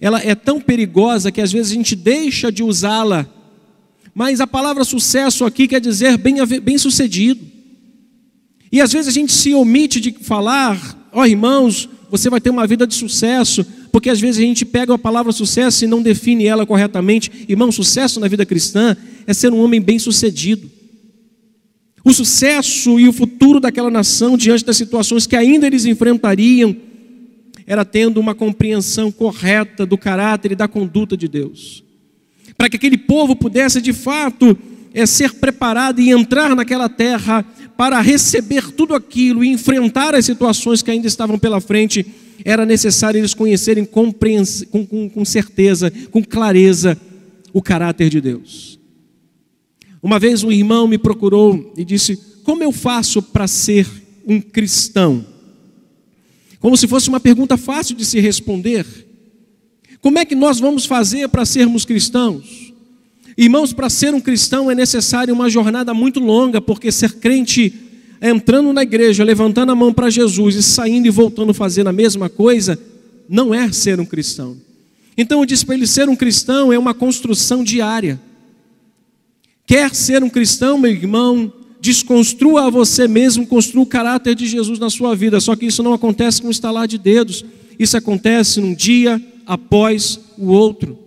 ela 0.00 0.18
é 0.18 0.34
tão 0.34 0.62
perigosa 0.62 1.30
que 1.30 1.42
às 1.42 1.52
vezes 1.52 1.70
a 1.70 1.74
gente 1.74 1.94
deixa 1.94 2.50
de 2.50 2.62
usá-la. 2.62 3.28
Mas 4.14 4.40
a 4.40 4.46
palavra 4.46 4.82
sucesso 4.82 5.44
aqui 5.44 5.68
quer 5.68 5.80
dizer 5.80 6.16
bem, 6.16 6.36
bem. 6.62 6.76
E 8.72 8.80
às 8.80 8.92
vezes 8.92 9.08
a 9.08 9.12
gente 9.12 9.32
se 9.32 9.52
omite 9.52 10.00
de 10.00 10.12
falar, 10.22 11.10
ó 11.12 11.20
oh, 11.20 11.26
irmãos, 11.26 11.86
você 12.10 12.28
vai 12.28 12.40
ter 12.40 12.50
uma 12.50 12.66
vida 12.66 12.86
de 12.86 12.94
sucesso, 12.94 13.64
porque 13.90 14.10
às 14.10 14.20
vezes 14.20 14.38
a 14.38 14.46
gente 14.46 14.64
pega 14.64 14.94
a 14.94 14.98
palavra 14.98 15.32
sucesso 15.32 15.84
e 15.84 15.88
não 15.88 16.02
define 16.02 16.46
ela 16.46 16.64
corretamente. 16.64 17.30
Irmão, 17.48 17.72
sucesso 17.72 18.20
na 18.20 18.28
vida 18.28 18.46
cristã 18.46 18.96
é 19.26 19.34
ser 19.34 19.52
um 19.52 19.60
homem 19.60 19.80
bem-sucedido. 19.80 20.70
O 22.04 22.12
sucesso 22.12 22.98
e 22.98 23.08
o 23.08 23.12
futuro 23.12 23.60
daquela 23.60 23.90
nação 23.90 24.36
diante 24.36 24.64
das 24.64 24.76
situações 24.76 25.26
que 25.26 25.36
ainda 25.36 25.66
eles 25.66 25.84
enfrentariam 25.84 26.74
era 27.66 27.84
tendo 27.84 28.18
uma 28.18 28.34
compreensão 28.34 29.12
correta 29.12 29.86
do 29.86 29.96
caráter 29.96 30.52
e 30.52 30.56
da 30.56 30.66
conduta 30.66 31.16
de 31.16 31.28
Deus. 31.28 31.84
Para 32.56 32.68
que 32.68 32.76
aquele 32.76 32.98
povo 32.98 33.36
pudesse 33.36 33.80
de 33.80 33.92
fato 33.92 34.58
é, 34.92 35.06
ser 35.06 35.34
preparado 35.34 36.00
e 36.00 36.10
entrar 36.10 36.56
naquela 36.56 36.88
terra 36.88 37.44
para 37.76 38.00
receber 38.00 38.70
tudo 38.72 38.94
aquilo 38.94 39.44
e 39.44 39.48
enfrentar 39.48 40.14
as 40.14 40.24
situações 40.24 40.82
que 40.82 40.90
ainda 40.90 41.06
estavam 41.06 41.38
pela 41.38 41.60
frente, 41.60 42.04
era 42.44 42.64
necessário 42.66 43.18
eles 43.18 43.34
conhecerem 43.34 43.84
com, 43.84 44.12
com, 44.12 45.10
com 45.10 45.24
certeza, 45.24 45.92
com 46.10 46.22
clareza, 46.22 46.98
o 47.52 47.60
caráter 47.60 48.08
de 48.08 48.20
Deus. 48.20 48.78
Uma 50.02 50.18
vez 50.18 50.42
um 50.42 50.52
irmão 50.52 50.86
me 50.86 50.96
procurou 50.96 51.72
e 51.76 51.84
disse: 51.84 52.18
Como 52.44 52.62
eu 52.62 52.72
faço 52.72 53.22
para 53.22 53.46
ser 53.46 53.86
um 54.26 54.40
cristão? 54.40 55.24
Como 56.58 56.76
se 56.76 56.86
fosse 56.86 57.08
uma 57.08 57.20
pergunta 57.20 57.56
fácil 57.56 57.96
de 57.96 58.04
se 58.04 58.20
responder. 58.20 58.86
Como 60.00 60.18
é 60.18 60.24
que 60.24 60.34
nós 60.34 60.58
vamos 60.58 60.86
fazer 60.86 61.28
para 61.28 61.44
sermos 61.44 61.84
cristãos? 61.84 62.72
Irmãos, 63.36 63.72
para 63.72 63.90
ser 63.90 64.14
um 64.14 64.20
cristão 64.20 64.70
é 64.70 64.74
necessário 64.74 65.34
uma 65.34 65.48
jornada 65.48 65.92
muito 65.94 66.20
longa, 66.20 66.60
porque 66.60 66.90
ser 66.90 67.14
crente 67.14 67.72
entrando 68.20 68.72
na 68.72 68.82
igreja, 68.82 69.24
levantando 69.24 69.72
a 69.72 69.74
mão 69.74 69.92
para 69.92 70.10
Jesus 70.10 70.54
e 70.54 70.62
saindo 70.62 71.06
e 71.06 71.10
voltando 71.10 71.54
fazendo 71.54 71.88
a 71.88 71.92
mesma 71.92 72.28
coisa, 72.28 72.78
não 73.28 73.54
é 73.54 73.70
ser 73.72 74.00
um 74.00 74.04
cristão. 74.04 74.56
Então 75.16 75.40
eu 75.40 75.46
disse 75.46 75.64
para 75.64 75.74
ele: 75.74 75.86
ser 75.86 76.08
um 76.08 76.16
cristão 76.16 76.72
é 76.72 76.78
uma 76.78 76.92
construção 76.92 77.64
diária. 77.64 78.20
Quer 79.66 79.94
ser 79.94 80.22
um 80.22 80.28
cristão, 80.28 80.76
meu 80.78 80.90
irmão, 80.90 81.52
desconstrua 81.80 82.66
a 82.66 82.70
você 82.70 83.06
mesmo, 83.06 83.46
construa 83.46 83.84
o 83.84 83.86
caráter 83.86 84.34
de 84.34 84.46
Jesus 84.46 84.78
na 84.78 84.90
sua 84.90 85.14
vida. 85.14 85.40
Só 85.40 85.54
que 85.54 85.66
isso 85.66 85.82
não 85.82 85.92
acontece 85.92 86.42
com 86.42 86.48
um 86.48 86.50
estalar 86.50 86.88
de 86.88 86.98
dedos. 86.98 87.44
Isso 87.78 87.96
acontece 87.96 88.60
num 88.60 88.74
dia 88.74 89.22
após 89.46 90.18
o 90.36 90.48
outro. 90.48 90.98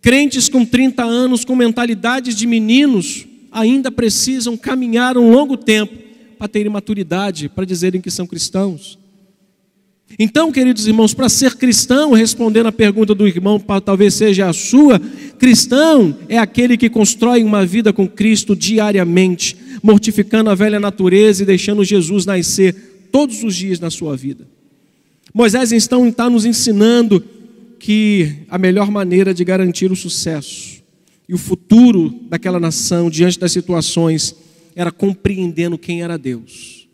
Crentes 0.00 0.48
com 0.48 0.64
30 0.64 1.04
anos, 1.04 1.44
com 1.44 1.54
mentalidades 1.54 2.34
de 2.34 2.46
meninos, 2.46 3.26
ainda 3.50 3.90
precisam 3.90 4.56
caminhar 4.56 5.16
um 5.16 5.30
longo 5.30 5.56
tempo 5.56 5.94
para 6.38 6.48
terem 6.48 6.72
maturidade, 6.72 7.48
para 7.48 7.64
dizerem 7.64 8.00
que 8.00 8.10
são 8.10 8.26
cristãos. 8.26 8.98
Então, 10.18 10.50
queridos 10.50 10.86
irmãos, 10.86 11.14
para 11.14 11.28
ser 11.28 11.54
cristão, 11.54 12.12
respondendo 12.12 12.66
a 12.66 12.72
pergunta 12.72 13.14
do 13.14 13.28
irmão, 13.28 13.60
talvez 13.84 14.14
seja 14.14 14.48
a 14.48 14.52
sua, 14.52 15.00
cristão 15.38 16.16
é 16.28 16.36
aquele 16.36 16.76
que 16.76 16.90
constrói 16.90 17.44
uma 17.44 17.64
vida 17.64 17.92
com 17.92 18.08
Cristo 18.08 18.56
diariamente, 18.56 19.56
mortificando 19.82 20.50
a 20.50 20.54
velha 20.54 20.80
natureza 20.80 21.42
e 21.42 21.46
deixando 21.46 21.84
Jesus 21.84 22.26
nascer 22.26 23.08
todos 23.12 23.44
os 23.44 23.54
dias 23.54 23.78
na 23.78 23.90
sua 23.90 24.16
vida. 24.16 24.46
Moisés 25.32 25.70
então 25.70 26.08
está 26.08 26.28
nos 26.28 26.44
ensinando 26.44 27.22
que 27.78 28.44
a 28.48 28.58
melhor 28.58 28.90
maneira 28.90 29.32
de 29.32 29.44
garantir 29.44 29.92
o 29.92 29.96
sucesso 29.96 30.79
e 31.30 31.32
o 31.32 31.38
futuro 31.38 32.12
daquela 32.28 32.58
nação 32.58 33.08
diante 33.08 33.38
das 33.38 33.52
situações 33.52 34.34
era 34.74 34.90
compreendendo 34.90 35.78
quem 35.78 36.02
era 36.02 36.18
Deus 36.18 36.88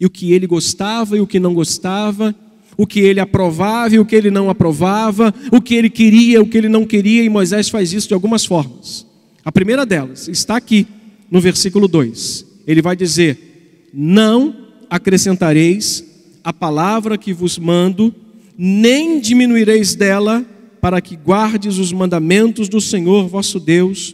e 0.00 0.04
o 0.04 0.10
que 0.10 0.32
ele 0.32 0.48
gostava 0.48 1.16
e 1.16 1.20
o 1.20 1.28
que 1.28 1.38
não 1.38 1.54
gostava, 1.54 2.34
o 2.76 2.88
que 2.88 2.98
ele 2.98 3.20
aprovava 3.20 3.94
e 3.94 4.00
o 4.00 4.04
que 4.04 4.16
ele 4.16 4.32
não 4.32 4.50
aprovava, 4.50 5.32
o 5.52 5.60
que 5.60 5.76
ele 5.76 5.88
queria, 5.88 6.42
o 6.42 6.46
que 6.48 6.58
ele 6.58 6.68
não 6.68 6.84
queria, 6.84 7.22
e 7.22 7.28
Moisés 7.28 7.68
faz 7.68 7.92
isso 7.92 8.08
de 8.08 8.14
algumas 8.14 8.44
formas. 8.44 9.06
A 9.44 9.52
primeira 9.52 9.86
delas 9.86 10.26
está 10.26 10.56
aqui 10.56 10.84
no 11.30 11.40
versículo 11.40 11.86
2. 11.86 12.44
Ele 12.66 12.82
vai 12.82 12.96
dizer: 12.96 13.90
Não 13.94 14.56
acrescentareis 14.90 16.04
a 16.42 16.52
palavra 16.52 17.16
que 17.16 17.32
vos 17.32 17.56
mando, 17.60 18.12
nem 18.58 19.20
diminuireis 19.20 19.94
dela, 19.94 20.44
para 20.82 21.00
que 21.00 21.14
guardes 21.14 21.78
os 21.78 21.92
mandamentos 21.92 22.68
do 22.68 22.80
Senhor 22.80 23.28
vosso 23.28 23.60
Deus, 23.60 24.12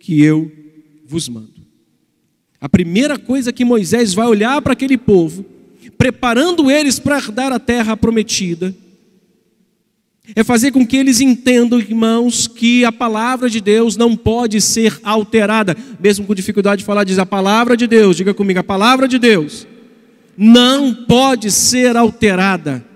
que 0.00 0.20
eu 0.20 0.50
vos 1.06 1.28
mando. 1.28 1.60
A 2.60 2.68
primeira 2.68 3.16
coisa 3.16 3.52
que 3.52 3.64
Moisés 3.64 4.12
vai 4.12 4.26
olhar 4.26 4.60
para 4.60 4.72
aquele 4.72 4.98
povo, 4.98 5.46
preparando 5.96 6.68
eles 6.68 6.98
para 6.98 7.16
herdar 7.16 7.52
a 7.52 7.60
terra 7.60 7.96
prometida, 7.96 8.74
é 10.34 10.42
fazer 10.42 10.72
com 10.72 10.84
que 10.84 10.96
eles 10.96 11.20
entendam, 11.20 11.78
irmãos, 11.78 12.48
que 12.48 12.84
a 12.84 12.90
palavra 12.90 13.48
de 13.48 13.60
Deus 13.60 13.96
não 13.96 14.16
pode 14.16 14.60
ser 14.60 14.98
alterada, 15.04 15.76
mesmo 16.00 16.26
com 16.26 16.34
dificuldade 16.34 16.80
de 16.80 16.86
falar, 16.86 17.04
diz 17.04 17.20
a 17.20 17.26
palavra 17.26 17.76
de 17.76 17.86
Deus, 17.86 18.16
diga 18.16 18.34
comigo, 18.34 18.58
a 18.58 18.64
palavra 18.64 19.06
de 19.06 19.18
Deus 19.18 19.64
não 20.36 20.92
pode 20.92 21.52
ser 21.52 21.96
alterada. 21.96 22.89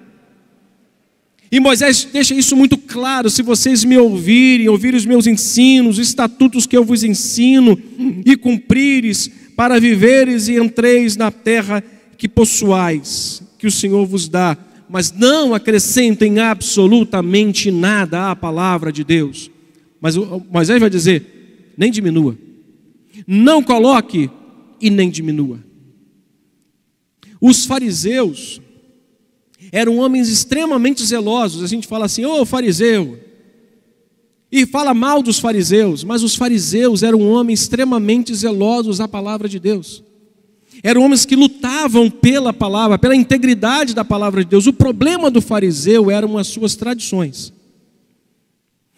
E 1.50 1.60
Moisés 1.60 2.08
deixa 2.12 2.34
isso 2.34 2.56
muito 2.56 2.76
claro: 2.76 3.30
se 3.30 3.42
vocês 3.42 3.84
me 3.84 3.96
ouvirem, 3.96 4.68
ouvirem 4.68 4.96
os 4.96 5.06
meus 5.06 5.26
ensinos, 5.26 5.98
os 5.98 6.08
estatutos 6.08 6.66
que 6.66 6.76
eu 6.76 6.84
vos 6.84 7.04
ensino, 7.04 7.78
e 8.24 8.36
cumprires, 8.36 9.30
para 9.56 9.78
viveres 9.78 10.48
e 10.48 10.56
entreis 10.56 11.16
na 11.16 11.30
terra 11.30 11.82
que 12.16 12.28
possuais, 12.28 13.42
que 13.58 13.66
o 13.66 13.70
Senhor 13.70 14.04
vos 14.06 14.28
dá, 14.28 14.56
mas 14.88 15.12
não 15.12 15.54
acrescentem 15.54 16.38
absolutamente 16.40 17.70
nada 17.70 18.30
à 18.30 18.36
palavra 18.36 18.92
de 18.92 19.04
Deus. 19.04 19.50
Mas 20.00 20.16
Moisés 20.16 20.80
vai 20.80 20.90
dizer: 20.90 21.72
nem 21.76 21.90
diminua, 21.90 22.36
não 23.26 23.62
coloque 23.62 24.30
e 24.80 24.90
nem 24.90 25.10
diminua. 25.10 25.58
Os 27.40 27.66
fariseus 27.66 28.60
eram 29.72 29.98
homens 29.98 30.28
extremamente 30.28 31.04
zelosos. 31.04 31.62
A 31.62 31.66
gente 31.66 31.86
fala 31.86 32.06
assim: 32.06 32.24
ô 32.24 32.40
oh, 32.40 32.44
fariseu, 32.46 33.18
e 34.56 34.64
fala 34.64 34.94
mal 34.94 35.20
dos 35.20 35.40
fariseus, 35.40 36.04
mas 36.04 36.22
os 36.22 36.36
fariseus 36.36 37.02
eram 37.02 37.20
homens 37.22 37.62
extremamente 37.62 38.32
zelosos 38.32 39.00
à 39.00 39.08
palavra 39.08 39.48
de 39.48 39.58
Deus. 39.58 40.00
Eram 40.80 41.02
homens 41.02 41.26
que 41.26 41.34
lutavam 41.34 42.08
pela 42.08 42.52
palavra, 42.52 42.96
pela 42.96 43.16
integridade 43.16 43.94
da 43.94 44.04
palavra 44.04 44.44
de 44.44 44.50
Deus. 44.50 44.68
O 44.68 44.72
problema 44.72 45.28
do 45.28 45.40
fariseu 45.40 46.08
eram 46.08 46.38
as 46.38 46.46
suas 46.46 46.76
tradições. 46.76 47.52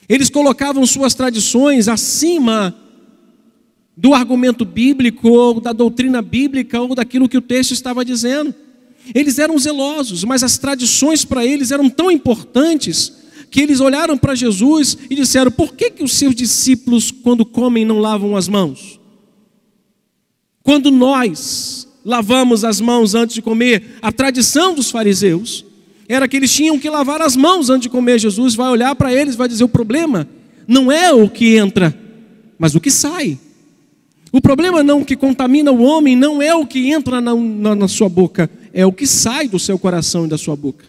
Eles 0.06 0.28
colocavam 0.28 0.84
suas 0.84 1.14
tradições 1.14 1.88
acima 1.88 2.76
do 3.96 4.12
argumento 4.12 4.62
bíblico, 4.62 5.28
ou 5.30 5.58
da 5.58 5.72
doutrina 5.72 6.20
bíblica, 6.20 6.80
ou 6.82 6.94
daquilo 6.94 7.28
que 7.28 7.38
o 7.38 7.42
texto 7.42 7.72
estava 7.72 8.04
dizendo. 8.04 8.54
Eles 9.14 9.38
eram 9.38 9.58
zelosos, 9.58 10.24
mas 10.24 10.42
as 10.42 10.58
tradições 10.58 11.24
para 11.24 11.44
eles 11.44 11.70
eram 11.70 11.88
tão 11.88 12.10
importantes 12.10 13.12
que 13.50 13.60
eles 13.60 13.80
olharam 13.80 14.18
para 14.18 14.34
Jesus 14.34 14.96
e 15.08 15.14
disseram: 15.14 15.50
Por 15.50 15.74
que, 15.74 15.90
que 15.90 16.04
os 16.04 16.12
seus 16.12 16.34
discípulos, 16.34 17.10
quando 17.10 17.44
comem, 17.44 17.84
não 17.84 17.98
lavam 17.98 18.36
as 18.36 18.48
mãos? 18.48 19.00
Quando 20.62 20.90
nós 20.90 21.86
lavamos 22.04 22.64
as 22.64 22.80
mãos 22.80 23.14
antes 23.14 23.34
de 23.34 23.42
comer, 23.42 23.98
a 24.02 24.12
tradição 24.12 24.74
dos 24.74 24.90
fariseus 24.90 25.64
era 26.08 26.28
que 26.28 26.36
eles 26.36 26.52
tinham 26.52 26.78
que 26.78 26.88
lavar 26.88 27.20
as 27.20 27.36
mãos 27.36 27.70
antes 27.70 27.82
de 27.82 27.88
comer. 27.88 28.18
Jesus 28.18 28.54
vai 28.54 28.68
olhar 28.70 28.94
para 28.94 29.12
eles 29.12 29.34
e 29.34 29.38
vai 29.38 29.48
dizer: 29.48 29.64
O 29.64 29.68
problema 29.68 30.28
não 30.66 30.90
é 30.90 31.12
o 31.12 31.28
que 31.28 31.56
entra, 31.56 31.96
mas 32.58 32.74
o 32.74 32.80
que 32.80 32.90
sai. 32.90 33.38
O 34.32 34.40
problema 34.40 34.82
não 34.82 35.04
que 35.04 35.16
contamina 35.16 35.72
o 35.72 35.82
homem 35.82 36.14
não 36.14 36.42
é 36.42 36.54
o 36.54 36.66
que 36.66 36.90
entra 36.90 37.20
na, 37.20 37.34
na, 37.34 37.74
na 37.74 37.88
sua 37.88 38.08
boca, 38.08 38.50
é 38.76 38.84
o 38.84 38.92
que 38.92 39.06
sai 39.06 39.48
do 39.48 39.58
seu 39.58 39.78
coração 39.78 40.26
e 40.26 40.28
da 40.28 40.36
sua 40.36 40.54
boca. 40.54 40.84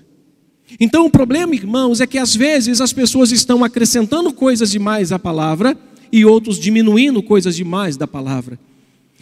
Então 0.78 1.06
o 1.06 1.10
problema, 1.10 1.56
irmãos, 1.56 2.02
é 2.02 2.06
que 2.06 2.18
às 2.18 2.36
vezes 2.36 2.82
as 2.82 2.92
pessoas 2.92 3.32
estão 3.32 3.64
acrescentando 3.64 4.34
coisas 4.34 4.70
demais 4.70 5.14
à 5.14 5.18
palavra 5.18 5.76
e 6.12 6.26
outros 6.26 6.60
diminuindo 6.60 7.24
coisas 7.24 7.56
demais 7.56 7.96
da 7.96 8.06
palavra. 8.06 8.60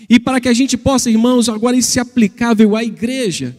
E 0.10 0.20
para 0.20 0.42
que 0.42 0.50
a 0.50 0.54
gente 0.54 0.76
possa, 0.78 1.12
irmãos, 1.12 1.48
agora 1.48 1.78
isso 1.78 1.92
ser 1.92 2.00
aplicável 2.00 2.76
à 2.76 2.84
igreja, 2.84 3.56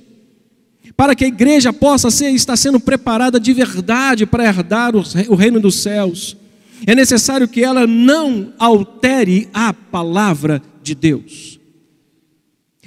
para 0.97 1.15
que 1.15 1.25
a 1.25 1.29
igreja 1.29 1.73
possa 1.73 2.11
ser, 2.11 2.31
estar 2.31 2.57
sendo 2.57 2.81
preparada 2.81 3.39
de 3.39 3.53
verdade 3.53 4.27
para 4.27 4.45
herdar 4.45 4.97
o 4.97 5.37
reino 5.37 5.61
dos 5.61 5.77
céus, 5.77 6.37
é 6.85 6.97
necessário 6.97 7.47
que 7.47 7.63
ela 7.63 7.87
não 7.87 8.53
altere 8.59 9.49
a 9.55 9.73
palavra 9.73 10.61
de 10.83 10.97
Deus. 10.97 11.56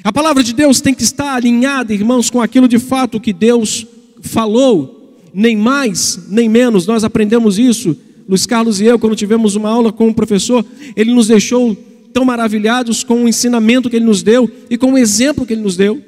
A 0.04 0.14
palavra 0.14 0.42
de 0.42 0.54
Deus 0.54 0.80
tem 0.80 0.94
que 0.94 1.04
estar 1.04 1.34
alinhada, 1.34 1.94
irmãos, 1.94 2.30
com 2.30 2.42
aquilo 2.42 2.68
de 2.68 2.80
fato 2.80 3.20
que 3.20 3.34
Deus 3.34 3.86
falou, 4.22 5.18
nem 5.34 5.58
mais, 5.58 6.28
nem 6.30 6.48
menos, 6.48 6.88
nós 6.88 7.04
aprendemos 7.04 7.60
isso. 7.60 7.96
Luiz 8.28 8.46
Carlos 8.46 8.80
e 8.80 8.86
eu, 8.86 8.98
quando 8.98 9.16
tivemos 9.16 9.56
uma 9.56 9.70
aula 9.70 9.92
com 9.92 10.08
o 10.08 10.14
professor, 10.14 10.66
ele 10.96 11.14
nos 11.14 11.28
deixou 11.28 11.76
tão 12.14 12.24
maravilhados 12.24 13.04
com 13.04 13.26
o 13.26 13.28
ensinamento 13.28 13.90
que 13.90 13.98
ele 13.98 14.06
nos 14.06 14.24
deu 14.24 14.50
e 14.70 14.78
com 14.78 14.94
o 14.94 14.98
exemplo 14.98 15.46
que 15.46 15.54
ele 15.54 15.62
nos 15.62 15.76
deu. 15.76 16.02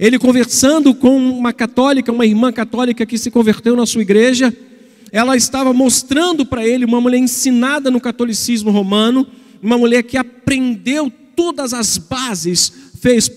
Ele 0.00 0.18
conversando 0.18 0.92
com 0.92 1.16
uma 1.16 1.52
católica, 1.52 2.10
uma 2.10 2.26
irmã 2.26 2.52
católica 2.52 3.06
que 3.06 3.16
se 3.16 3.30
converteu 3.30 3.76
na 3.76 3.86
sua 3.86 4.02
igreja, 4.02 4.54
ela 5.12 5.36
estava 5.36 5.72
mostrando 5.72 6.44
para 6.44 6.66
ele 6.66 6.84
uma 6.84 7.00
mulher 7.00 7.18
ensinada 7.18 7.90
no 7.90 8.00
catolicismo 8.00 8.70
romano, 8.70 9.26
uma 9.62 9.78
mulher 9.78 10.02
que 10.02 10.16
aprendeu 10.16 11.10
todas 11.36 11.72
as 11.72 11.98
bases, 11.98 12.72
fez 12.96 13.30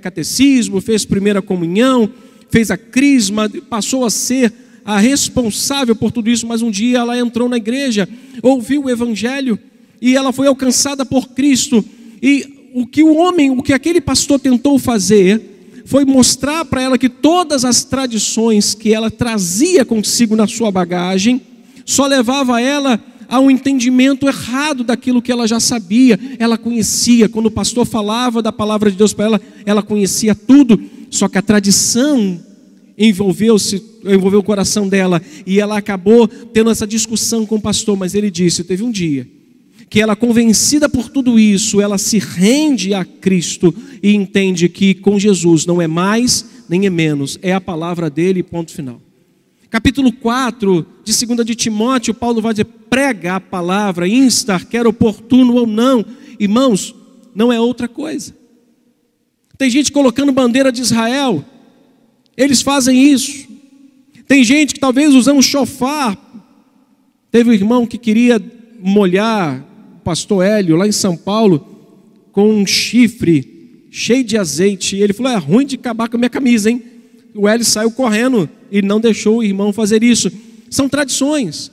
catecismo, 0.00 0.80
fez 0.80 1.04
primeira 1.04 1.42
comunhão, 1.42 2.10
fez 2.50 2.70
a 2.70 2.76
crisma, 2.76 3.50
passou 3.68 4.04
a 4.04 4.10
ser 4.10 4.52
a 4.84 4.98
responsável 4.98 5.96
por 5.96 6.12
tudo 6.12 6.30
isso, 6.30 6.46
mas 6.46 6.62
um 6.62 6.70
dia 6.70 6.98
ela 6.98 7.18
entrou 7.18 7.48
na 7.48 7.56
igreja, 7.56 8.08
ouviu 8.42 8.84
o 8.84 8.90
evangelho 8.90 9.58
e 10.00 10.14
ela 10.14 10.32
foi 10.32 10.46
alcançada 10.46 11.04
por 11.04 11.30
Cristo. 11.30 11.84
E 12.22 12.70
o 12.72 12.86
que 12.86 13.02
o 13.02 13.16
homem, 13.16 13.50
o 13.50 13.62
que 13.62 13.72
aquele 13.72 14.00
pastor 14.00 14.38
tentou 14.38 14.78
fazer, 14.78 15.82
foi 15.84 16.04
mostrar 16.04 16.64
para 16.64 16.82
ela 16.82 16.98
que 16.98 17.08
todas 17.08 17.64
as 17.64 17.84
tradições 17.84 18.74
que 18.74 18.92
ela 18.92 19.10
trazia 19.10 19.84
consigo 19.84 20.36
na 20.36 20.46
sua 20.46 20.70
bagagem 20.70 21.40
só 21.84 22.06
levava 22.06 22.60
ela 22.60 23.00
a 23.28 23.40
um 23.40 23.50
entendimento 23.50 24.26
errado 24.26 24.84
daquilo 24.84 25.22
que 25.22 25.32
ela 25.32 25.46
já 25.46 25.60
sabia. 25.60 26.18
Ela 26.38 26.56
conhecia, 26.56 27.28
quando 27.28 27.46
o 27.46 27.50
pastor 27.50 27.86
falava 27.86 28.42
da 28.42 28.52
palavra 28.52 28.90
de 28.90 28.96
Deus 28.96 29.12
para 29.12 29.24
ela, 29.26 29.40
ela 29.64 29.82
conhecia 29.82 30.34
tudo, 30.34 30.80
só 31.10 31.28
que 31.28 31.38
a 31.38 31.42
tradição 31.42 32.40
envolveu-se, 32.98 33.82
envolveu 34.04 34.40
o 34.40 34.44
coração 34.44 34.88
dela 34.88 35.20
e 35.46 35.60
ela 35.60 35.76
acabou 35.76 36.26
tendo 36.26 36.70
essa 36.70 36.86
discussão 36.86 37.44
com 37.44 37.56
o 37.56 37.60
pastor, 37.60 37.96
mas 37.96 38.14
ele 38.14 38.30
disse: 38.30 38.64
teve 38.64 38.82
um 38.82 38.90
dia 38.90 39.28
que 39.88 40.00
ela, 40.00 40.16
convencida 40.16 40.88
por 40.88 41.08
tudo 41.08 41.38
isso, 41.38 41.80
ela 41.80 41.96
se 41.96 42.18
rende 42.18 42.92
a 42.92 43.04
Cristo 43.04 43.72
e 44.02 44.14
entende 44.14 44.68
que 44.68 44.94
com 44.94 45.18
Jesus 45.18 45.64
não 45.64 45.80
é 45.80 45.86
mais 45.86 46.44
nem 46.68 46.86
é 46.86 46.90
menos, 46.90 47.38
é 47.42 47.52
a 47.52 47.60
palavra 47.60 48.10
dele, 48.10 48.42
ponto 48.42 48.72
final. 48.72 49.00
Capítulo 49.76 50.10
4 50.10 50.86
de 51.04 51.26
2 51.26 51.44
de 51.44 51.54
Timóteo, 51.54 52.14
Paulo 52.14 52.40
vai 52.40 52.54
dizer: 52.54 52.64
prega 52.64 53.34
a 53.34 53.40
palavra, 53.40 54.08
instar, 54.08 54.64
quer 54.64 54.86
oportuno 54.86 55.54
ou 55.54 55.66
não. 55.66 56.02
Irmãos, 56.40 56.94
não 57.34 57.52
é 57.52 57.60
outra 57.60 57.86
coisa. 57.86 58.34
Tem 59.58 59.68
gente 59.68 59.92
colocando 59.92 60.32
bandeira 60.32 60.72
de 60.72 60.80
Israel, 60.80 61.44
eles 62.34 62.62
fazem 62.62 63.12
isso. 63.12 63.46
Tem 64.26 64.42
gente 64.42 64.72
que 64.72 64.80
talvez 64.80 65.12
usando 65.12 65.42
chofar. 65.42 66.16
Teve 67.30 67.50
um 67.50 67.52
irmão 67.52 67.86
que 67.86 67.98
queria 67.98 68.42
molhar 68.80 69.62
o 69.98 70.00
pastor 70.00 70.42
Hélio 70.42 70.76
lá 70.76 70.88
em 70.88 70.92
São 70.92 71.18
Paulo 71.18 71.92
com 72.32 72.48
um 72.48 72.66
chifre 72.66 73.88
cheio 73.90 74.24
de 74.24 74.38
azeite. 74.38 74.96
Ele 74.96 75.12
falou: 75.12 75.32
é 75.32 75.36
ruim 75.36 75.66
de 75.66 75.76
acabar 75.76 76.08
com 76.08 76.16
a 76.16 76.20
minha 76.20 76.30
camisa, 76.30 76.70
hein? 76.70 76.82
O 77.36 77.48
Hélio 77.48 77.64
saiu 77.64 77.90
correndo 77.90 78.48
e 78.70 78.80
não 78.82 79.00
deixou 79.00 79.38
o 79.38 79.44
irmão 79.44 79.72
fazer 79.72 80.02
isso. 80.02 80.30
São 80.70 80.88
tradições. 80.88 81.70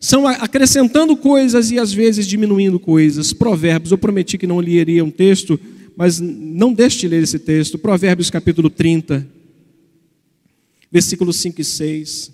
São 0.00 0.26
acrescentando 0.26 1.16
coisas 1.16 1.70
e 1.70 1.78
às 1.78 1.92
vezes 1.92 2.26
diminuindo 2.26 2.78
coisas. 2.78 3.32
Provérbios, 3.32 3.90
eu 3.90 3.98
prometi 3.98 4.38
que 4.38 4.46
não 4.46 4.58
leria 4.58 5.04
um 5.04 5.10
texto, 5.10 5.58
mas 5.96 6.20
não 6.20 6.72
deixe 6.72 7.00
de 7.00 7.08
ler 7.08 7.22
esse 7.22 7.38
texto. 7.38 7.78
Provérbios 7.78 8.30
capítulo 8.30 8.70
30 8.70 9.38
versículos 10.90 11.36
5 11.36 11.60
e 11.60 11.64
6. 11.64 12.32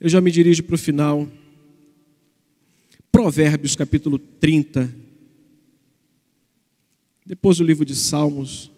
Eu 0.00 0.08
já 0.08 0.20
me 0.20 0.30
dirijo 0.30 0.62
para 0.62 0.74
o 0.74 0.78
final. 0.78 1.28
Provérbios 3.10 3.76
capítulo 3.76 4.18
30. 4.18 4.92
Depois 7.26 7.60
o 7.60 7.64
livro 7.64 7.84
de 7.84 7.94
Salmos. 7.94 8.70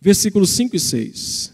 Versículos 0.00 0.50
5 0.50 0.76
e 0.76 0.80
6. 0.80 1.52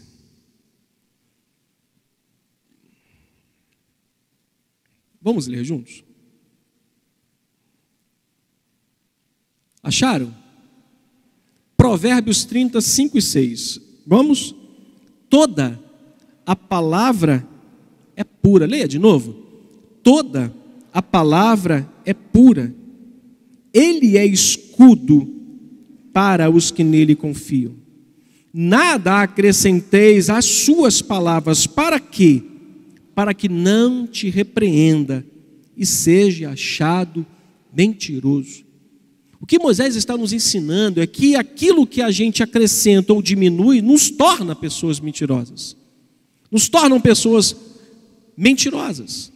Vamos 5.21 5.47
ler 5.47 5.65
juntos? 5.65 6.03
Acharam? 9.83 10.33
Provérbios 11.75 12.45
30, 12.45 12.81
5 12.81 13.17
e 13.17 13.21
6. 13.21 13.81
Vamos? 14.05 14.55
Toda 15.29 15.79
a 16.45 16.55
palavra 16.55 17.45
é 18.15 18.23
pura. 18.23 18.65
Leia 18.65 18.87
de 18.87 18.97
novo. 18.97 19.33
Toda 20.01 20.53
a 20.93 21.01
palavra 21.01 21.87
é 22.05 22.13
pura. 22.13 22.73
Ele 23.73 24.17
é 24.17 24.25
escudo 24.25 25.27
para 26.13 26.49
os 26.49 26.71
que 26.71 26.83
nele 26.83 27.15
confiam. 27.15 27.75
Nada 28.59 29.21
acrescenteis 29.21 30.31
às 30.31 30.43
suas 30.45 30.99
palavras. 30.99 31.67
Para 31.67 31.99
quê? 31.99 32.41
Para 33.13 33.31
que 33.31 33.47
não 33.47 34.07
te 34.07 34.31
repreenda 34.31 35.23
e 35.77 35.85
seja 35.85 36.49
achado 36.49 37.23
mentiroso. 37.71 38.65
O 39.39 39.45
que 39.45 39.59
Moisés 39.59 39.95
está 39.95 40.17
nos 40.17 40.33
ensinando 40.33 40.99
é 40.99 41.05
que 41.05 41.35
aquilo 41.35 41.85
que 41.85 42.01
a 42.01 42.09
gente 42.09 42.41
acrescenta 42.41 43.13
ou 43.13 43.21
diminui 43.21 43.79
nos 43.79 44.09
torna 44.09 44.55
pessoas 44.55 44.99
mentirosas, 44.99 45.77
nos 46.49 46.67
tornam 46.67 46.99
pessoas 46.99 47.55
mentirosas. 48.35 49.31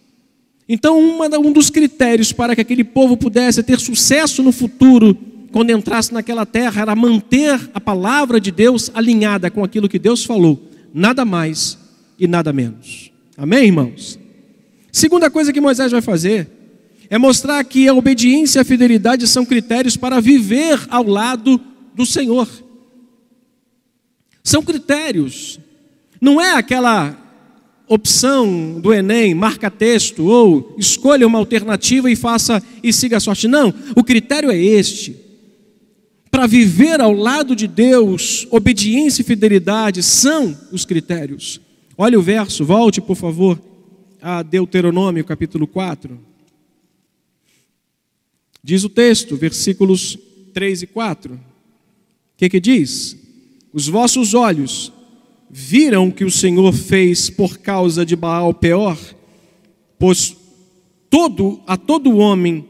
Então, 0.67 0.99
uma, 0.99 1.27
um 1.37 1.53
dos 1.53 1.69
critérios 1.69 2.33
para 2.33 2.55
que 2.55 2.61
aquele 2.61 2.83
povo 2.83 3.15
pudesse 3.15 3.61
ter 3.61 3.79
sucesso 3.79 4.41
no 4.41 4.51
futuro, 4.51 5.15
quando 5.51 5.71
entrasse 5.71 6.13
naquela 6.13 6.45
terra, 6.45 6.81
era 6.81 6.95
manter 6.95 7.69
a 7.73 7.79
palavra 7.79 8.39
de 8.39 8.51
Deus 8.51 8.89
alinhada 8.93 9.51
com 9.51 9.63
aquilo 9.63 9.89
que 9.89 9.99
Deus 9.99 10.23
falou, 10.23 10.69
nada 10.93 11.25
mais 11.25 11.77
e 12.17 12.27
nada 12.27 12.53
menos. 12.53 13.11
Amém, 13.37 13.65
irmãos? 13.65 14.19
Segunda 14.91 15.29
coisa 15.29 15.51
que 15.51 15.61
Moisés 15.61 15.91
vai 15.91 16.01
fazer 16.01 16.49
é 17.09 17.17
mostrar 17.17 17.63
que 17.65 17.87
a 17.87 17.93
obediência 17.93 18.59
e 18.59 18.61
a 18.61 18.65
fidelidade 18.65 19.27
são 19.27 19.45
critérios 19.45 19.97
para 19.97 20.21
viver 20.21 20.79
ao 20.89 21.03
lado 21.03 21.59
do 21.93 22.05
Senhor. 22.05 22.47
São 24.43 24.63
critérios. 24.63 25.59
Não 26.19 26.39
é 26.39 26.53
aquela 26.53 27.17
opção 27.87 28.79
do 28.79 28.93
Enem, 28.93 29.35
marca 29.35 29.69
texto, 29.69 30.23
ou 30.25 30.73
escolha 30.77 31.27
uma 31.27 31.37
alternativa 31.37 32.09
e 32.09 32.15
faça 32.15 32.63
e 32.81 32.93
siga 32.93 33.17
a 33.17 33.19
sorte. 33.19 33.47
Não, 33.47 33.73
o 33.95 34.03
critério 34.03 34.49
é 34.49 34.57
este. 34.57 35.20
Para 36.31 36.47
viver 36.47 37.01
ao 37.01 37.11
lado 37.11 37.53
de 37.53 37.67
Deus, 37.67 38.47
obediência 38.49 39.21
e 39.21 39.25
fidelidade 39.25 40.01
são 40.01 40.57
os 40.71 40.85
critérios. 40.85 41.59
Olha 41.97 42.17
o 42.17 42.21
verso, 42.21 42.63
volte 42.63 43.01
por 43.01 43.17
favor 43.17 43.61
a 44.21 44.41
Deuteronômio 44.41 45.25
capítulo 45.25 45.67
4. 45.67 46.17
Diz 48.63 48.85
o 48.85 48.89
texto, 48.89 49.35
versículos 49.35 50.17
3 50.53 50.83
e 50.83 50.87
4. 50.87 51.33
O 51.33 51.39
que, 52.37 52.47
que 52.47 52.61
diz? 52.61 53.17
Os 53.73 53.89
vossos 53.89 54.33
olhos 54.33 54.93
viram 55.49 56.09
que 56.09 56.23
o 56.23 56.31
Senhor 56.31 56.71
fez 56.71 57.29
por 57.29 57.57
causa 57.57 58.05
de 58.05 58.15
Baal 58.15 58.53
Peor, 58.53 58.97
pois 59.99 60.37
todo, 61.09 61.61
a 61.67 61.75
todo 61.75 62.17
homem 62.17 62.65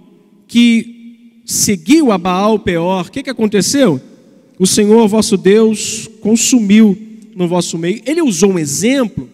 que 0.48 1.01
seguiu 1.46 2.12
a 2.12 2.18
Baal 2.18 2.60
Peor, 2.60 3.08
o 3.08 3.12
que, 3.12 3.24
que 3.24 3.30
aconteceu? 3.30 4.02
O 4.60 4.68
Senhor 4.68 5.08
vosso 5.08 5.38
Deus 5.38 6.10
consumiu 6.22 6.98
no 7.36 7.48
vosso 7.48 7.78
meio. 7.78 8.02
Ele 8.06 8.22
usou 8.22 8.52
um 8.52 8.60
exemplo 8.60 9.30